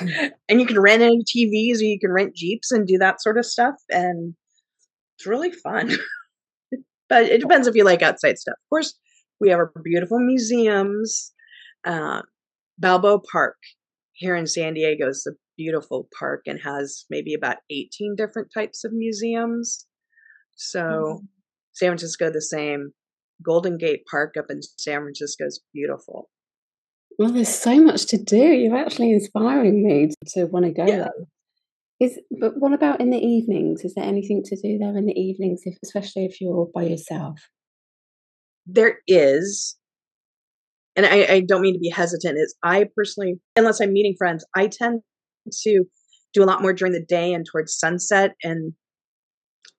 and 0.00 0.60
you 0.60 0.66
can 0.66 0.80
rent 0.80 1.02
ATVs 1.02 1.80
or 1.80 1.84
you 1.84 1.98
can 1.98 2.12
rent 2.12 2.34
jeeps 2.34 2.70
and 2.70 2.86
do 2.86 2.98
that 2.98 3.22
sort 3.22 3.38
of 3.38 3.46
stuff, 3.46 3.74
and 3.90 4.34
it's 5.16 5.26
really 5.26 5.50
fun. 5.50 5.92
but 7.08 7.24
it 7.24 7.40
depends 7.40 7.66
if 7.66 7.74
you 7.74 7.84
like 7.84 8.02
outside 8.02 8.38
stuff. 8.38 8.54
Of 8.54 8.68
course, 8.68 8.98
we 9.40 9.50
have 9.50 9.58
our 9.58 9.72
beautiful 9.84 10.18
museums. 10.18 11.32
Uh, 11.84 12.22
Balboa 12.78 13.20
Park 13.20 13.56
here 14.12 14.36
in 14.36 14.46
San 14.46 14.74
Diego 14.74 15.08
is 15.08 15.26
a 15.28 15.36
beautiful 15.56 16.08
park 16.18 16.42
and 16.46 16.60
has 16.62 17.04
maybe 17.10 17.34
about 17.34 17.58
18 17.70 18.14
different 18.16 18.48
types 18.52 18.84
of 18.84 18.92
museums. 18.92 19.86
So 20.56 20.80
mm-hmm. 20.80 21.24
San 21.72 21.88
Francisco 21.90 22.30
the 22.30 22.42
same. 22.42 22.92
Golden 23.44 23.76
Gate 23.76 24.02
Park 24.10 24.34
up 24.38 24.46
in 24.48 24.60
San 24.78 25.02
Francisco 25.02 25.44
is 25.44 25.62
beautiful. 25.74 26.30
Well, 27.18 27.32
there's 27.32 27.54
so 27.54 27.82
much 27.82 28.06
to 28.06 28.18
do. 28.18 28.36
You're 28.36 28.76
actually 28.76 29.12
inspiring 29.12 29.82
me 29.82 30.10
to 30.34 30.44
want 30.46 30.66
to 30.66 30.72
go 30.72 30.86
yeah. 30.86 30.96
there. 30.96 31.12
Is 31.98 32.18
but 32.30 32.52
what 32.58 32.74
about 32.74 33.00
in 33.00 33.10
the 33.10 33.18
evenings? 33.18 33.82
Is 33.84 33.94
there 33.94 34.04
anything 34.04 34.42
to 34.44 34.56
do 34.56 34.78
there 34.78 34.96
in 34.96 35.06
the 35.06 35.18
evenings, 35.18 35.62
if, 35.64 35.76
especially 35.82 36.26
if 36.26 36.40
you're 36.42 36.68
by 36.74 36.82
yourself? 36.82 37.40
There 38.66 38.98
is, 39.06 39.76
and 40.96 41.06
I, 41.06 41.34
I 41.34 41.40
don't 41.40 41.62
mean 41.62 41.74
to 41.74 41.80
be 41.80 41.90
hesitant. 41.90 42.38
Is 42.38 42.54
I 42.62 42.86
personally, 42.96 43.34
unless 43.56 43.80
I'm 43.80 43.92
meeting 43.92 44.14
friends, 44.18 44.44
I 44.54 44.66
tend 44.66 45.02
to 45.62 45.84
do 46.32 46.42
a 46.42 46.46
lot 46.46 46.62
more 46.62 46.72
during 46.72 46.92
the 46.92 47.04
day 47.04 47.32
and 47.32 47.46
towards 47.46 47.78
sunset, 47.78 48.34
and 48.42 48.72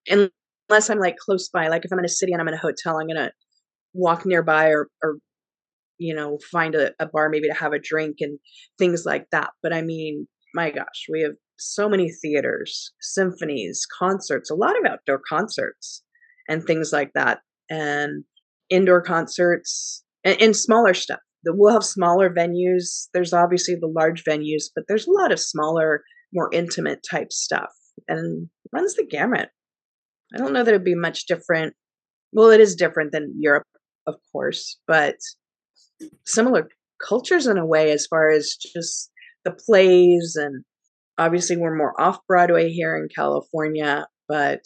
unless 0.08 0.90
I'm 0.90 1.00
like 1.00 1.18
close 1.18 1.50
by, 1.50 1.68
like 1.68 1.86
if 1.86 1.92
I'm 1.92 2.00
in 2.00 2.06
a 2.06 2.10
city 2.10 2.32
and 2.32 2.42
I'm 2.42 2.48
in 2.48 2.54
a 2.54 2.58
hotel, 2.58 2.98
I'm 2.98 3.08
gonna 3.08 3.32
walk 3.94 4.26
nearby 4.26 4.68
or 4.70 4.88
or 5.04 5.18
you 5.98 6.14
know 6.16 6.38
find 6.52 6.76
a, 6.76 6.92
a 7.00 7.08
bar 7.08 7.30
maybe 7.30 7.48
to 7.48 7.54
have 7.54 7.74
a 7.74 7.80
drink 7.80 8.18
and 8.22 8.40
things 8.78 9.04
like 9.06 9.28
that. 9.32 9.52
But 9.62 9.74
I 9.74 9.82
mean, 9.82 10.28
my 10.54 10.72
gosh, 10.72 11.08
we 11.12 11.22
have 11.22 11.34
so 11.60 11.90
many 11.90 12.12
theaters, 12.12 12.94
symphonies, 13.02 13.86
concerts, 14.00 14.52
a 14.52 14.56
lot 14.56 14.78
of 14.78 14.90
outdoor 14.90 15.22
concerts 15.28 16.04
and 16.48 16.64
things 16.64 16.94
like 16.94 17.12
that, 17.16 17.40
and 17.70 18.24
indoor 18.70 19.02
concerts 19.02 20.04
and, 20.24 20.42
and 20.42 20.56
smaller 20.56 20.94
stuff. 20.94 21.20
We'll 21.46 21.74
have 21.74 21.84
smaller 21.84 22.30
venues. 22.30 23.08
There's 23.14 23.34
obviously 23.34 23.76
the 23.76 23.88
large 23.88 24.24
venues, 24.24 24.66
but 24.76 24.86
there's 24.88 25.08
a 25.08 25.12
lot 25.12 25.32
of 25.32 25.40
smaller, 25.40 26.04
more 26.34 26.50
intimate 26.52 27.06
type 27.10 27.32
stuff 27.32 27.70
and 28.08 28.50
runs 28.74 28.96
the 28.96 29.06
gamut. 29.06 29.50
I 30.36 30.40
don't 30.40 30.52
know 30.52 30.64
that 30.64 30.74
it'd 30.74 30.84
be 30.84 30.96
much 30.96 31.26
different. 31.26 31.74
Well, 32.34 32.50
it 32.50 32.60
is 32.60 32.76
different 32.76 33.14
than 33.14 33.34
Europe, 33.40 33.68
of 34.06 34.16
course, 34.34 34.78
but 34.88 35.16
similar 36.26 36.68
cultures 37.08 37.48
in 37.48 37.58
a 37.58 37.66
way 37.66 37.92
as 37.92 38.08
far 38.08 38.30
as 38.30 38.56
just 38.56 39.10
the 39.46 39.52
plays 39.52 40.36
and 40.36 40.66
obviously 41.18 41.58
we're 41.58 41.76
more 41.76 42.00
off 42.00 42.20
Broadway 42.28 42.70
here 42.70 42.96
in 42.96 43.08
California, 43.14 44.08
but 44.28 44.62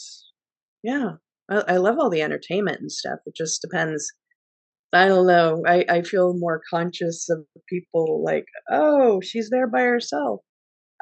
yeah, 0.83 1.11
I, 1.51 1.73
I, 1.73 1.77
love 1.77 1.97
all 1.99 2.09
the 2.09 2.21
entertainment 2.21 2.79
and 2.79 2.91
stuff. 2.91 3.19
It 3.25 3.35
just 3.35 3.61
depends. 3.61 4.11
I 4.93 5.07
don't 5.07 5.27
know. 5.27 5.63
I, 5.67 5.85
I 5.87 6.01
feel 6.01 6.33
more 6.37 6.61
conscious 6.69 7.29
of 7.29 7.45
people 7.69 8.23
like, 8.25 8.45
oh, 8.69 9.21
she's 9.21 9.49
there 9.49 9.67
by 9.67 9.81
herself. 9.81 10.41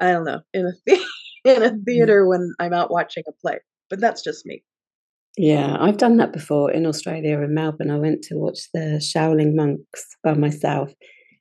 I 0.01 0.11
don't 0.11 0.25
know 0.25 0.41
in 0.53 0.65
a 0.65 0.71
the- 0.85 1.05
in 1.45 1.63
a 1.63 1.71
mm. 1.71 1.85
theater 1.85 2.27
when 2.27 2.53
I'm 2.59 2.73
out 2.73 2.91
watching 2.91 3.23
a 3.27 3.31
play, 3.41 3.59
but 3.89 3.99
that's 3.99 4.23
just 4.23 4.45
me. 4.45 4.63
Yeah, 5.37 5.77
I've 5.79 5.97
done 5.97 6.17
that 6.17 6.33
before 6.33 6.71
in 6.71 6.85
Australia 6.85 7.39
in 7.39 7.53
Melbourne. 7.53 7.91
I 7.91 7.97
went 7.97 8.23
to 8.23 8.35
watch 8.35 8.59
the 8.73 9.01
Shaolin 9.01 9.55
monks 9.55 10.05
by 10.23 10.33
myself. 10.33 10.91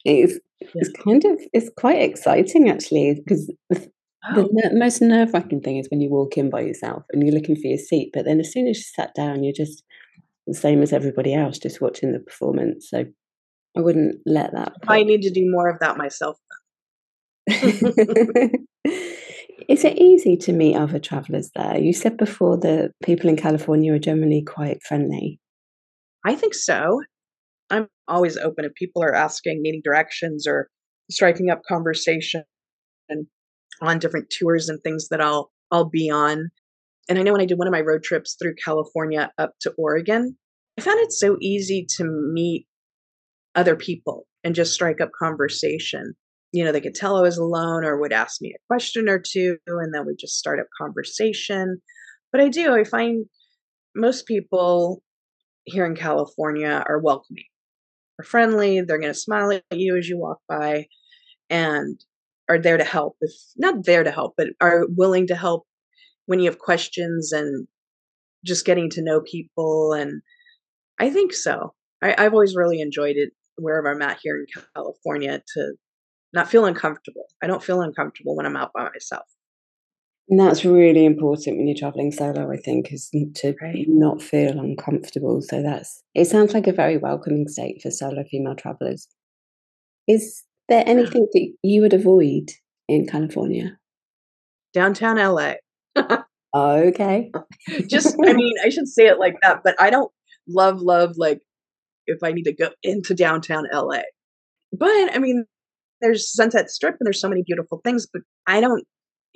It's 0.05 0.39
it's 0.61 0.91
kind 1.03 1.25
of 1.25 1.41
it's 1.53 1.71
quite 1.77 2.01
exciting 2.01 2.69
actually 2.69 3.21
because 3.25 3.53
oh. 4.37 4.49
the 4.53 4.71
most 4.75 5.01
nerve 5.01 5.33
wracking 5.33 5.61
thing 5.61 5.79
is 5.79 5.89
when 5.91 6.01
you 6.01 6.11
walk 6.11 6.37
in 6.37 6.51
by 6.51 6.61
yourself 6.61 7.05
and 7.13 7.23
you're 7.23 7.35
looking 7.35 7.57
for 7.57 7.67
your 7.67 7.79
seat, 7.79 8.11
but 8.13 8.25
then 8.25 8.41
as 8.41 8.53
soon 8.53 8.67
as 8.67 8.79
you 8.79 8.83
sat 8.83 9.15
down, 9.15 9.43
you're 9.43 9.53
just 9.53 9.83
the 10.47 10.55
same 10.55 10.83
as 10.83 10.93
everybody 10.93 11.35
else, 11.35 11.59
just 11.59 11.81
watching 11.81 12.13
the 12.13 12.21
performance. 12.21 12.89
So 12.91 13.05
I 13.77 13.81
wouldn't 13.81 14.17
let 14.27 14.53
that. 14.53 14.73
I 14.87 15.03
need 15.03 15.23
to 15.23 15.31
do 15.31 15.49
more 15.51 15.69
of 15.69 15.79
that 15.81 15.97
myself. 15.97 16.39
Is 19.69 19.85
it 19.85 19.99
easy 19.99 20.37
to 20.39 20.53
meet 20.53 20.77
other 20.77 20.99
travelers 20.99 21.51
there? 21.55 21.79
You 21.79 21.93
said 21.93 22.17
before 22.17 22.57
that 22.59 22.93
people 23.03 23.29
in 23.29 23.37
California 23.37 23.93
are 23.93 23.99
generally 23.99 24.43
quite 24.43 24.83
friendly. 24.83 25.41
I 26.25 26.35
think 26.35 26.55
so. 26.55 27.03
I'm 27.71 27.89
always 28.07 28.39
open 28.39 28.65
if 28.65 28.73
people 28.75 29.03
are 29.03 29.15
asking, 29.15 29.61
needing 29.63 29.83
directions, 29.85 30.47
or 30.47 30.69
striking 31.11 31.51
up 31.51 31.61
conversation 31.69 32.45
on 33.81 33.99
different 33.99 34.33
tours 34.37 34.69
and 34.69 34.81
things 34.83 35.09
that 35.09 35.21
I'll 35.21 35.51
I'll 35.71 35.89
be 35.89 36.11
on. 36.11 36.51
And 37.09 37.19
I 37.19 37.23
know 37.23 37.33
when 37.33 37.41
I 37.41 37.47
did 37.47 37.59
one 37.59 37.67
of 37.67 37.73
my 37.73 37.81
road 37.81 38.03
trips 38.03 38.37
through 38.41 38.55
California 38.63 39.31
up 39.39 39.53
to 39.63 39.73
Oregon, 39.79 40.37
I 40.79 40.83
found 40.83 41.01
it 41.01 41.13
so 41.13 41.37
easy 41.41 41.87
to 41.97 42.05
meet 42.05 42.67
other 43.55 43.77
people 43.77 44.27
and 44.45 44.55
just 44.55 44.75
strike 44.75 45.01
up 45.01 45.11
conversation 45.19 46.15
you 46.53 46.65
know, 46.65 46.73
they 46.73 46.81
could 46.81 46.95
tell 46.95 47.17
I 47.17 47.23
was 47.23 47.39
alone 47.39 47.85
or 47.85 47.99
would 47.99 48.13
ask 48.13 48.41
me 48.41 48.55
a 48.55 48.67
question 48.67 49.09
or 49.09 49.19
two, 49.19 49.59
and 49.67 49.95
then 49.95 50.07
we 50.07 50.15
just 50.19 50.39
start 50.39 50.61
up 50.61 50.67
conversation. 50.81 51.81
But 52.33 52.41
I 52.41 52.49
do, 52.49 52.75
I 52.75 52.85
find 52.85 53.27
most 53.95 54.27
people 54.27 55.03
here 55.65 55.85
in 55.85 55.95
California 55.95 56.83
are 56.87 57.01
welcoming, 57.01 57.45
are 58.19 58.25
friendly, 58.25 58.81
they're 58.81 58.99
going 58.99 59.13
to 59.13 59.19
smile 59.19 59.53
at 59.53 59.63
you 59.73 59.97
as 59.97 60.09
you 60.09 60.19
walk 60.19 60.39
by, 60.49 60.87
and 61.51 62.03
are 62.49 62.59
there 62.59 62.77
to 62.77 62.85
help. 62.85 63.17
If 63.21 63.33
not 63.57 63.85
there 63.85 64.05
to 64.05 64.11
help, 64.11 64.35
but 64.37 64.49
are 64.61 64.87
willing 64.89 65.27
to 65.29 65.37
help 65.37 65.65
when 66.27 66.41
you 66.41 66.47
have 66.47 66.59
questions 66.59 67.33
and 67.33 67.67
just 68.45 68.65
getting 68.65 68.91
to 68.91 69.03
know 69.03 69.21
people. 69.21 69.93
And 69.93 70.23
I 70.99 71.11
think 71.11 71.33
so. 71.33 71.75
I, 72.03 72.15
I've 72.17 72.33
always 72.33 72.57
really 72.57 72.81
enjoyed 72.81 73.17
it 73.17 73.31
wherever 73.57 73.91
I'm 73.91 74.03
at 74.03 74.19
here 74.23 74.37
in 74.37 74.47
California 74.75 75.43
to 75.55 75.73
not 76.33 76.49
feel 76.49 76.65
uncomfortable. 76.65 77.25
I 77.43 77.47
don't 77.47 77.63
feel 77.63 77.81
uncomfortable 77.81 78.37
when 78.37 78.47
I'm 78.47 78.57
out 78.57 78.73
by 78.75 78.85
myself. 78.85 79.25
And 80.29 80.39
that's 80.39 80.65
really 80.65 81.07
important 81.07 81.57
when 81.57 81.67
you're 81.67 81.77
traveling 81.77 82.13
solo, 82.13 82.53
I 82.53 82.59
think, 82.59 82.93
is 82.93 83.09
to 83.37 83.55
right. 83.63 83.87
not 83.89 84.21
feel 84.21 84.59
uncomfortable. 84.59 85.41
So 85.41 85.63
that's 85.63 86.03
it 86.15 86.27
sounds 86.27 86.53
like 86.53 86.67
a 86.67 86.73
very 86.73 86.99
welcoming 86.99 87.49
state 87.49 87.81
for 87.83 87.91
solo 87.91 88.25
female 88.31 88.55
travelers. 88.55 89.09
Is 90.07 90.45
there 90.69 90.85
anything 90.87 91.27
that 91.33 91.53
you 91.63 91.83
would 91.83 91.93
avoid 91.93 92.51
in 92.89 93.07
California? 93.07 93.79
Downtown 94.73 95.17
LA. 95.17 95.55
okay. 96.57 97.31
Just 97.89 98.17
I 98.25 98.33
mean, 98.33 98.55
I 98.65 98.69
should 98.69 98.89
say 98.89 99.07
it 99.07 99.19
like 99.19 99.37
that, 99.43 99.61
but 99.65 99.75
I 99.81 99.91
don't 99.91 100.11
love 100.49 100.81
love 100.81 101.15
like 101.17 101.41
if 102.07 102.23
I 102.23 102.33
need 102.33 102.45
to 102.45 102.55
go 102.55 102.71
into 102.83 103.15
downtown 103.15 103.65
LA. 103.73 104.03
But 104.73 105.15
I 105.15 105.19
mean, 105.19 105.45
there's 106.01 106.33
Sunset 106.33 106.71
Strip 106.71 106.97
and 106.99 107.07
there's 107.07 107.21
so 107.21 107.29
many 107.29 107.43
beautiful 107.45 107.81
things, 107.85 108.07
but 108.13 108.23
I 108.47 108.61
don't, 108.61 108.85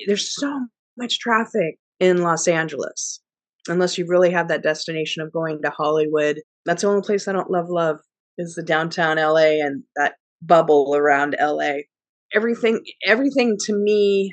there's 0.07 0.35
so 0.35 0.67
much 0.97 1.19
traffic 1.19 1.77
in 2.01 2.23
Los 2.23 2.49
Angeles. 2.49 3.21
Unless 3.69 3.97
you 3.97 4.07
really 4.09 4.31
have 4.33 4.49
that 4.49 4.65
destination 4.65 5.23
of 5.23 5.33
going 5.33 5.63
to 5.63 5.71
Hollywood. 5.71 6.41
That's 6.67 6.83
the 6.83 6.89
only 6.89 7.03
place 7.03 7.29
I 7.29 7.33
don't 7.33 7.51
love, 7.51 7.69
love 7.69 7.99
is 8.37 8.55
the 8.55 8.63
downtown 8.63 9.19
LA 9.19 9.63
and 9.65 9.85
that 9.95 10.15
bubble 10.43 10.95
around 10.97 11.37
LA. 11.41 11.47
Mm-hmm. 11.47 11.81
Everything, 12.35 12.81
everything 13.07 13.57
to 13.67 13.75
me 13.75 14.33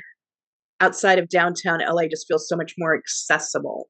outside 0.79 1.19
of 1.19 1.29
downtown 1.29 1.79
LA 1.79 2.07
just 2.07 2.27
feels 2.27 2.47
so 2.47 2.55
much 2.55 2.73
more 2.77 2.95
accessible. 2.97 3.89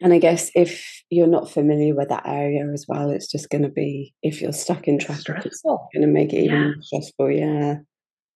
And 0.00 0.12
I 0.12 0.18
guess 0.18 0.50
if 0.54 1.02
you're 1.10 1.26
not 1.26 1.50
familiar 1.50 1.94
with 1.94 2.08
that 2.08 2.26
area 2.26 2.66
as 2.72 2.84
well, 2.88 3.10
it's 3.10 3.30
just 3.30 3.48
going 3.50 3.62
to 3.62 3.68
be, 3.68 4.12
if 4.22 4.40
you're 4.40 4.52
stuck 4.52 4.88
in 4.88 4.98
traffic, 4.98 5.22
stressful. 5.22 5.50
it's 5.50 5.62
going 5.62 6.06
to 6.06 6.12
make 6.12 6.32
it 6.32 6.44
even 6.44 6.62
yeah. 6.62 6.72
stressful. 6.80 7.30
Yeah. 7.30 7.74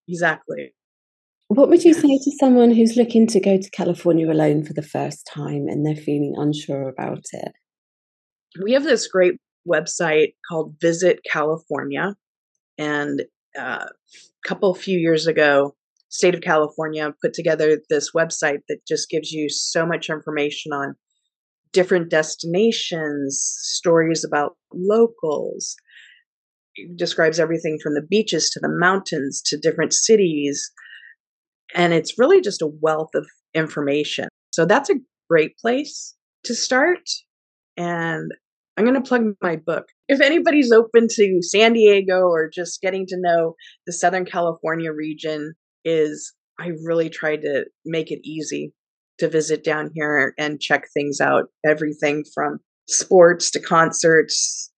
Exactly. 0.09 0.73
What 1.49 1.69
would 1.71 1.83
you 1.83 1.95
say 1.95 2.09
to 2.09 2.33
someone 2.39 2.71
who's 2.71 2.97
looking 2.97 3.27
to 3.29 3.41
go 3.41 3.59
to 3.59 3.71
California 3.71 4.31
alone 4.31 4.65
for 4.65 4.75
the 4.75 4.83
first 4.83 5.27
time 5.27 5.67
and 5.67 5.85
they're 5.85 5.97
feeling 5.97 6.35
unsure 6.37 6.89
about 6.89 7.25
it? 7.33 7.53
We 8.63 8.73
have 8.73 8.85
this 8.85 9.09
great 9.09 9.35
website 9.67 10.35
called 10.49 10.75
Visit 10.81 11.21
California. 11.31 12.15
And 12.79 13.23
uh, 13.59 13.87
a 13.87 14.49
couple 14.49 14.73
few 14.75 14.99
years 14.99 15.27
ago, 15.27 15.75
state 16.09 16.35
of 16.35 16.41
California 16.41 17.13
put 17.23 17.35
together 17.35 17.81
this 17.91 18.13
website 18.13 18.61
that 18.69 18.87
just 18.87 19.11
gives 19.11 19.33
you 19.33 19.49
so 19.49 19.85
much 19.85 20.09
information 20.09 20.73
on 20.73 20.95
different 21.73 22.11
destinations, 22.11 23.41
stories 23.61 24.25
about 24.25 24.57
locals. 24.73 25.77
It 26.77 26.97
describes 26.97 27.41
everything 27.41 27.79
from 27.83 27.95
the 27.95 28.07
beaches 28.09 28.51
to 28.51 28.61
the 28.61 28.69
mountains 28.69 29.43
to 29.47 29.59
different 29.59 29.93
cities. 29.93 30.71
And 31.75 31.93
it's 31.93 32.19
really 32.19 32.41
just 32.41 32.63
a 32.63 32.71
wealth 32.81 33.11
of 33.15 33.27
information. 33.55 34.29
So 34.53 34.65
that's 34.65 34.89
a 34.89 35.01
great 35.29 35.59
place 35.59 36.15
to 36.45 36.55
start. 36.55 37.03
And 37.77 38.31
I'm 38.77 38.85
going 38.85 39.01
to 39.01 39.07
plug 39.07 39.25
my 39.43 39.57
book. 39.57 39.87
If 40.09 40.23
anybody's 40.23 40.73
open 40.73 41.07
to 41.11 41.43
San 41.43 41.75
Diego 41.75 42.21
or 42.29 42.49
just 42.49 42.81
getting 42.81 43.07
to 43.09 43.17
know 43.19 43.55
the 43.87 43.93
Southern 43.93 44.25
California 44.25 44.91
region, 44.93 45.53
is 45.85 46.35
I 46.59 46.69
really 46.85 47.11
tried 47.11 47.43
to 47.43 47.67
make 47.85 48.11
it 48.11 48.21
easy 48.25 48.73
to 49.19 49.29
visit 49.29 49.63
down 49.63 49.91
here 49.95 50.35
and 50.39 50.61
check 50.61 50.85
things 50.93 51.21
out. 51.21 51.45
Everything 51.67 52.25
from 52.35 52.59
sports 52.89 53.51
to 53.51 53.61
concerts, 53.61 54.73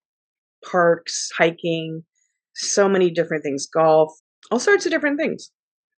parks, 0.68 1.30
hiking, 1.36 2.02
so 2.54 2.88
many 2.88 3.10
different 3.10 3.44
things, 3.44 3.66
golf, 3.66 4.12
all 4.50 4.58
sorts 4.58 4.84
of 4.84 4.92
different 4.92 5.18
things 5.18 5.50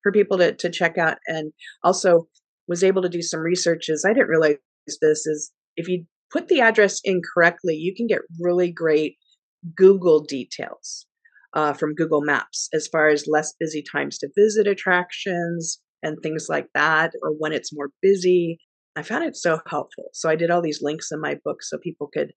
for 0.02 0.12
people 0.12 0.38
to, 0.38 0.52
to 0.52 0.70
check 0.70 0.98
out. 0.98 1.16
And 1.26 1.52
also 1.82 2.26
was 2.68 2.84
able 2.84 3.02
to 3.02 3.08
do 3.08 3.22
some 3.22 3.40
researches. 3.40 4.04
I 4.06 4.12
didn't 4.12 4.28
realize 4.28 4.56
this 5.00 5.26
is 5.26 5.52
if 5.76 5.88
you 5.88 6.04
put 6.30 6.48
the 6.48 6.60
address 6.60 7.00
incorrectly, 7.04 7.74
you 7.74 7.94
can 7.94 8.06
get 8.06 8.20
really 8.40 8.70
great 8.70 9.16
Google 9.76 10.24
details 10.24 11.06
uh, 11.54 11.72
from 11.72 11.94
Google 11.94 12.22
Maps 12.22 12.68
as 12.72 12.88
far 12.88 13.08
as 13.08 13.26
less 13.26 13.54
busy 13.58 13.82
times 13.82 14.18
to 14.18 14.28
visit 14.36 14.66
attractions, 14.66 15.80
and 16.02 16.18
things 16.22 16.46
like 16.48 16.66
that, 16.74 17.12
or 17.22 17.30
when 17.30 17.52
it's 17.52 17.72
more 17.72 17.90
busy. 18.00 18.58
I 18.96 19.02
found 19.02 19.24
it 19.24 19.36
so 19.36 19.60
helpful. 19.68 20.06
So 20.12 20.28
I 20.28 20.36
did 20.36 20.50
all 20.50 20.60
these 20.60 20.80
links 20.82 21.08
in 21.12 21.20
my 21.20 21.36
book 21.44 21.62
so 21.62 21.78
people 21.78 22.10
could, 22.12 22.32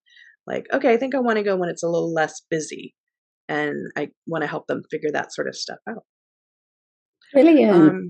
like, 0.47 0.67
okay, 0.71 0.93
I 0.93 0.97
think 0.97 1.15
I 1.15 1.19
want 1.19 1.37
to 1.37 1.43
go 1.43 1.57
when 1.57 1.69
it's 1.69 1.83
a 1.83 1.89
little 1.89 2.13
less 2.13 2.41
busy. 2.49 2.93
And 3.49 3.91
I 3.97 4.09
want 4.25 4.43
to 4.43 4.47
help 4.47 4.67
them 4.67 4.83
figure 4.89 5.11
that 5.11 5.33
sort 5.33 5.47
of 5.47 5.55
stuff 5.55 5.79
out. 5.89 6.03
Brilliant. 7.33 7.75
Um, 7.75 8.07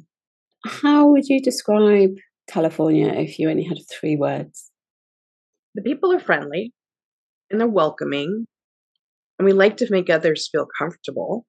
How 0.66 1.08
would 1.08 1.28
you 1.28 1.42
describe 1.42 2.12
California 2.48 3.08
if 3.08 3.40
you 3.40 3.50
only 3.50 3.64
had 3.64 3.78
three 3.92 4.16
words? 4.16 4.72
The 5.74 5.82
people 5.82 6.14
are 6.14 6.20
friendly 6.20 6.72
and 7.50 7.60
they're 7.60 7.68
welcoming, 7.68 8.46
and 9.38 9.46
we 9.46 9.54
like 9.54 9.78
to 9.78 9.88
make 9.90 10.10
others 10.10 10.50
feel 10.52 10.68
comfortable. 10.78 11.46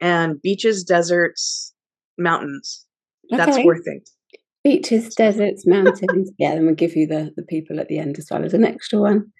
And 0.00 0.40
beaches, 0.42 0.84
deserts, 0.84 1.72
mountains. 2.18 2.84
Okay. 3.32 3.44
That's 3.44 3.56
four 3.58 3.78
things. 3.78 4.12
Beaches, 4.62 5.14
deserts, 5.14 5.66
mountains. 5.66 6.30
yeah, 6.38 6.54
then 6.54 6.66
we'll 6.66 6.74
give 6.74 6.96
you 6.96 7.06
the, 7.06 7.32
the 7.36 7.42
people 7.42 7.80
at 7.80 7.88
the 7.88 7.98
end 7.98 8.18
as 8.18 8.28
well 8.30 8.44
as 8.44 8.52
an 8.52 8.64
extra 8.64 9.00
one. 9.00 9.32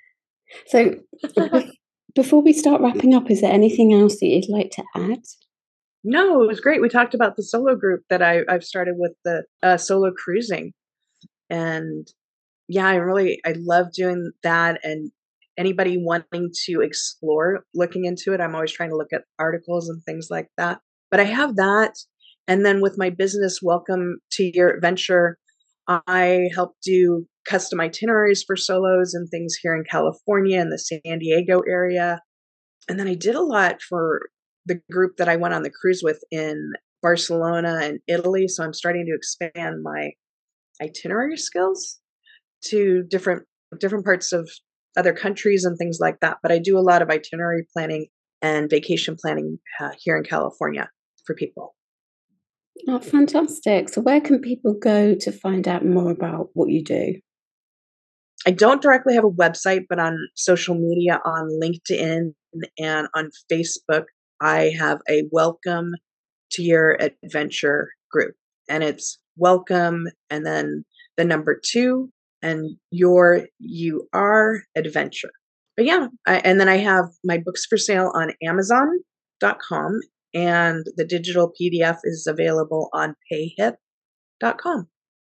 So 0.69 0.95
before 2.15 2.43
we 2.43 2.53
start 2.53 2.81
wrapping 2.81 3.15
up, 3.15 3.31
is 3.31 3.41
there 3.41 3.53
anything 3.53 3.93
else 3.93 4.21
that 4.21 4.27
you'd 4.27 4.49
like 4.49 4.71
to 4.73 4.85
add? 4.95 5.21
No, 6.05 6.43
it 6.43 6.47
was 6.47 6.61
great. 6.61 6.81
We 6.81 6.89
talked 6.89 7.15
about 7.15 7.37
the 7.37 7.43
solo 7.43 7.75
group 7.75 8.03
that 8.09 8.23
I, 8.23 8.43
I've 8.49 8.63
started 8.63 8.95
with 8.97 9.13
the 9.25 9.43
uh, 9.63 9.77
solo 9.77 10.13
cruising. 10.13 10.73
And 11.51 12.07
yeah, 12.69 12.87
I 12.87 12.95
really, 12.95 13.41
I 13.45 13.55
love 13.59 13.93
doing 13.93 14.31
that. 14.43 14.81
And 14.85 15.11
anybody 15.59 15.97
wanting 15.99 16.51
to 16.67 16.81
explore 16.83 17.65
looking 17.75 18.05
into 18.05 18.33
it, 18.33 18.41
I'm 18.41 18.55
always 18.55 18.73
trying 18.73 18.91
to 18.91 18.97
look 18.97 19.13
at 19.13 19.25
articles 19.39 19.89
and 19.89 20.03
things 20.05 20.29
like 20.31 20.49
that. 20.57 20.81
But 21.11 21.21
I 21.21 21.25
have 21.25 21.57
that. 21.57 21.95
And 22.49 22.65
then 22.65 22.81
with 22.81 22.97
my 22.97 23.11
business, 23.11 23.61
Welcome 23.63 24.19
to 24.33 24.51
Your 24.55 24.71
Adventure, 24.71 25.39
I 25.89 26.49
help 26.55 26.73
do 26.85 27.27
custom 27.49 27.81
itineraries 27.81 28.43
for 28.47 28.57
solos 28.57 29.15
and 29.15 29.29
things 29.29 29.57
here 29.61 29.75
in 29.75 29.85
California 29.91 30.61
and 30.61 30.73
the 30.73 30.79
San 30.79 31.19
Diego 31.19 31.63
area. 31.69 32.21
And 32.89 32.99
then 32.99 33.09
I 33.09 33.15
did 33.15 33.35
a 33.35 33.43
lot 33.43 33.81
for 33.83 34.29
the 34.65 34.81
group 34.91 35.17
that 35.19 35.29
I 35.29 35.37
went 35.37 35.55
on 35.55 35.63
the 35.63 35.71
cruise 35.71 36.03
with 36.03 36.21
in 36.31 36.73
Barcelona 37.03 37.81
and 37.83 38.01
Italy. 38.09 38.49
So 38.49 38.65
I'm 38.65 38.73
starting 38.73 39.07
to 39.07 39.15
expand 39.15 39.83
my 39.83 40.11
itinerary 40.83 41.37
skills 41.37 41.99
to 42.65 43.05
different 43.09 43.45
different 43.81 44.05
parts 44.05 44.33
of 44.33 44.49
other 44.97 45.13
countries 45.13 45.65
and 45.65 45.77
things 45.77 45.99
like 46.01 46.21
that. 46.21 46.39
But 46.43 46.53
I 46.53 46.59
do 46.59 46.79
a 46.79 46.81
lot 46.81 47.03
of 47.03 47.11
itinerary 47.11 47.67
planning 47.73 48.07
and 48.43 48.71
vacation 48.71 49.17
planning 49.21 49.59
uh, 49.81 49.91
here 49.99 50.17
in 50.17 50.25
California 50.25 50.89
for 51.25 51.35
people. 51.35 51.75
Oh, 52.89 53.01
fantastic. 53.01 53.89
So, 53.89 54.01
where 54.01 54.21
can 54.21 54.41
people 54.41 54.75
go 54.75 55.15
to 55.15 55.33
find 55.33 55.67
out 55.67 55.85
more 55.85 56.11
about 56.11 56.51
what 56.55 56.69
you 56.69 56.85
do? 56.85 57.15
I 58.47 58.51
don't 58.51 58.83
directly 58.83 59.15
have 59.15 59.25
a 59.25 59.31
website, 59.31 59.87
but 59.89 59.99
on 59.99 60.19
social 60.35 60.75
media, 60.75 61.21
on 61.25 61.49
LinkedIn 61.61 62.33
and 62.79 63.09
on 63.15 63.31
Facebook, 63.51 64.05
I 64.41 64.73
have 64.79 65.01
a 65.09 65.25
welcome 65.33 65.93
to 66.53 66.63
your 66.63 66.99
adventure 67.25 67.89
group. 68.11 68.35
And 68.69 68.85
it's 68.85 69.19
welcome 69.37 70.07
and 70.31 70.47
then 70.47 70.85
the 71.17 71.25
number 71.25 71.61
two 71.63 72.11
and 72.47 72.77
your 72.91 73.47
you 73.59 74.09
are 74.13 74.63
adventure. 74.77 75.31
But 75.77 75.87
yeah, 75.87 76.07
I, 76.27 76.39
and 76.39 76.59
then 76.59 76.69
I 76.69 76.79
have 76.79 77.07
my 77.25 77.39
books 77.39 77.67
for 77.67 77.77
sale 77.77 78.11
on 78.15 78.33
Amazon.com 78.43 80.01
and 80.33 80.87
the 80.97 81.05
digital 81.05 81.53
PDF 81.61 81.99
is 82.05 82.27
available 82.27 82.89
on 82.93 83.15
payhip.com. 83.31 84.89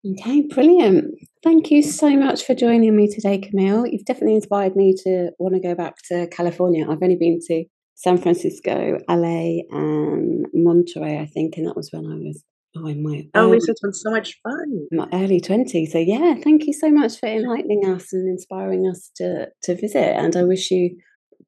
Okay, 0.06 0.42
brilliant. 0.42 1.16
Thank 1.44 1.72
you 1.72 1.82
so 1.82 2.10
much 2.18 2.46
for 2.46 2.54
joining 2.54 2.94
me 2.96 3.08
today, 3.08 3.38
Camille. 3.38 3.88
You've 3.88 4.06
definitely 4.06 4.36
inspired 4.36 4.76
me 4.76 4.94
to 5.04 5.32
want 5.40 5.56
to 5.56 5.62
go 5.62 5.76
back 5.76 5.96
to 6.10 6.28
California. 6.28 6.86
I've 6.90 7.02
only 7.02 7.16
been 7.16 7.40
to 7.48 7.64
San 7.96 8.18
Francisco, 8.18 8.98
LA, 9.10 9.62
and 9.72 10.46
Monterey, 10.54 11.20
I 11.20 11.26
think, 11.26 11.56
and 11.56 11.68
that 11.68 11.78
was 11.78 11.90
when 11.94 12.06
I 12.06 12.16
was 12.16 12.44
oh 12.76 12.88
in 12.88 13.04
my 13.04 13.28
oh, 13.36 13.50
Lisa, 13.50 13.72
it's 13.72 13.82
been 13.82 13.94
so 13.94 14.12
much 14.12 14.40
fun. 14.44 14.88
My 14.92 15.08
early 15.14 15.40
twenties. 15.40 15.92
So 15.92 16.00
yeah, 16.00 16.36
thank 16.36 16.66
you 16.66 16.74
so 16.74 16.90
much 16.90 17.20
for 17.20 17.28
enlightening 17.28 17.86
us 17.86 18.14
and 18.14 18.28
inspiring 18.28 18.88
us 18.88 19.12
to 19.18 19.48
to 19.64 19.76
visit. 19.76 20.16
And 20.18 20.36
I 20.36 20.44
wish 20.44 20.72
you 20.72 20.98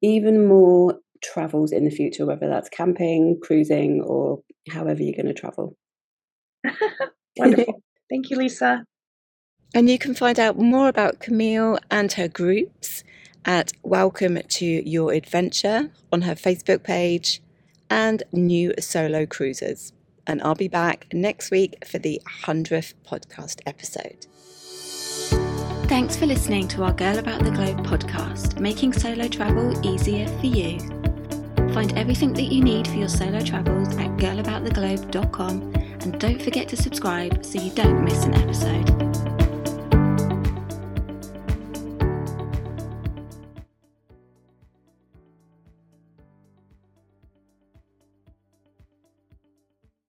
even 0.01 0.47
more 0.47 0.99
travels 1.23 1.71
in 1.71 1.85
the 1.85 1.91
future, 1.91 2.25
whether 2.25 2.47
that's 2.47 2.69
camping, 2.69 3.39
cruising, 3.41 4.01
or 4.01 4.41
however 4.69 5.01
you're 5.01 5.15
going 5.15 5.33
to 5.33 5.33
travel. 5.33 5.75
Wonderful. 7.37 7.81
Thank 8.09 8.29
you, 8.29 8.37
Lisa. 8.37 8.85
And 9.73 9.89
you 9.89 9.97
can 9.97 10.15
find 10.15 10.39
out 10.39 10.57
more 10.57 10.87
about 10.87 11.19
Camille 11.19 11.79
and 11.91 12.11
her 12.13 12.27
groups 12.27 13.03
at 13.43 13.73
Welcome 13.83 14.39
to 14.47 14.65
Your 14.65 15.11
Adventure 15.11 15.91
on 16.11 16.21
her 16.21 16.35
Facebook 16.35 16.83
page 16.83 17.41
and 17.89 18.23
New 18.31 18.73
Solo 18.79 19.25
Cruisers. 19.25 19.91
And 20.27 20.41
I'll 20.41 20.55
be 20.55 20.67
back 20.67 21.07
next 21.13 21.51
week 21.51 21.85
for 21.85 21.99
the 21.99 22.21
100th 22.43 22.93
podcast 23.07 23.61
episode. 23.65 24.25
Thanks 25.87 26.15
for 26.15 26.25
listening 26.25 26.67
to 26.69 26.83
our 26.83 26.93
Girl 26.93 27.19
About 27.19 27.43
the 27.43 27.51
Globe 27.51 27.85
podcast, 27.85 28.59
making 28.59 28.93
solo 28.93 29.27
travel 29.27 29.85
easier 29.85 30.27
for 30.39 30.47
you. 30.47 30.79
Find 31.73 31.95
everything 31.97 32.33
that 32.33 32.51
you 32.51 32.63
need 32.63 32.87
for 32.87 32.95
your 32.95 33.09
solo 33.09 33.41
travels 33.41 33.89
at 33.97 34.17
girlabouttheglobe.com 34.17 35.73
and 35.75 36.19
don't 36.19 36.41
forget 36.41 36.67
to 36.69 36.77
subscribe 36.77 37.45
so 37.45 37.61
you 37.61 37.71
don't 37.71 38.03
miss 38.03 38.23
an 38.25 38.33
episode. 38.33 39.24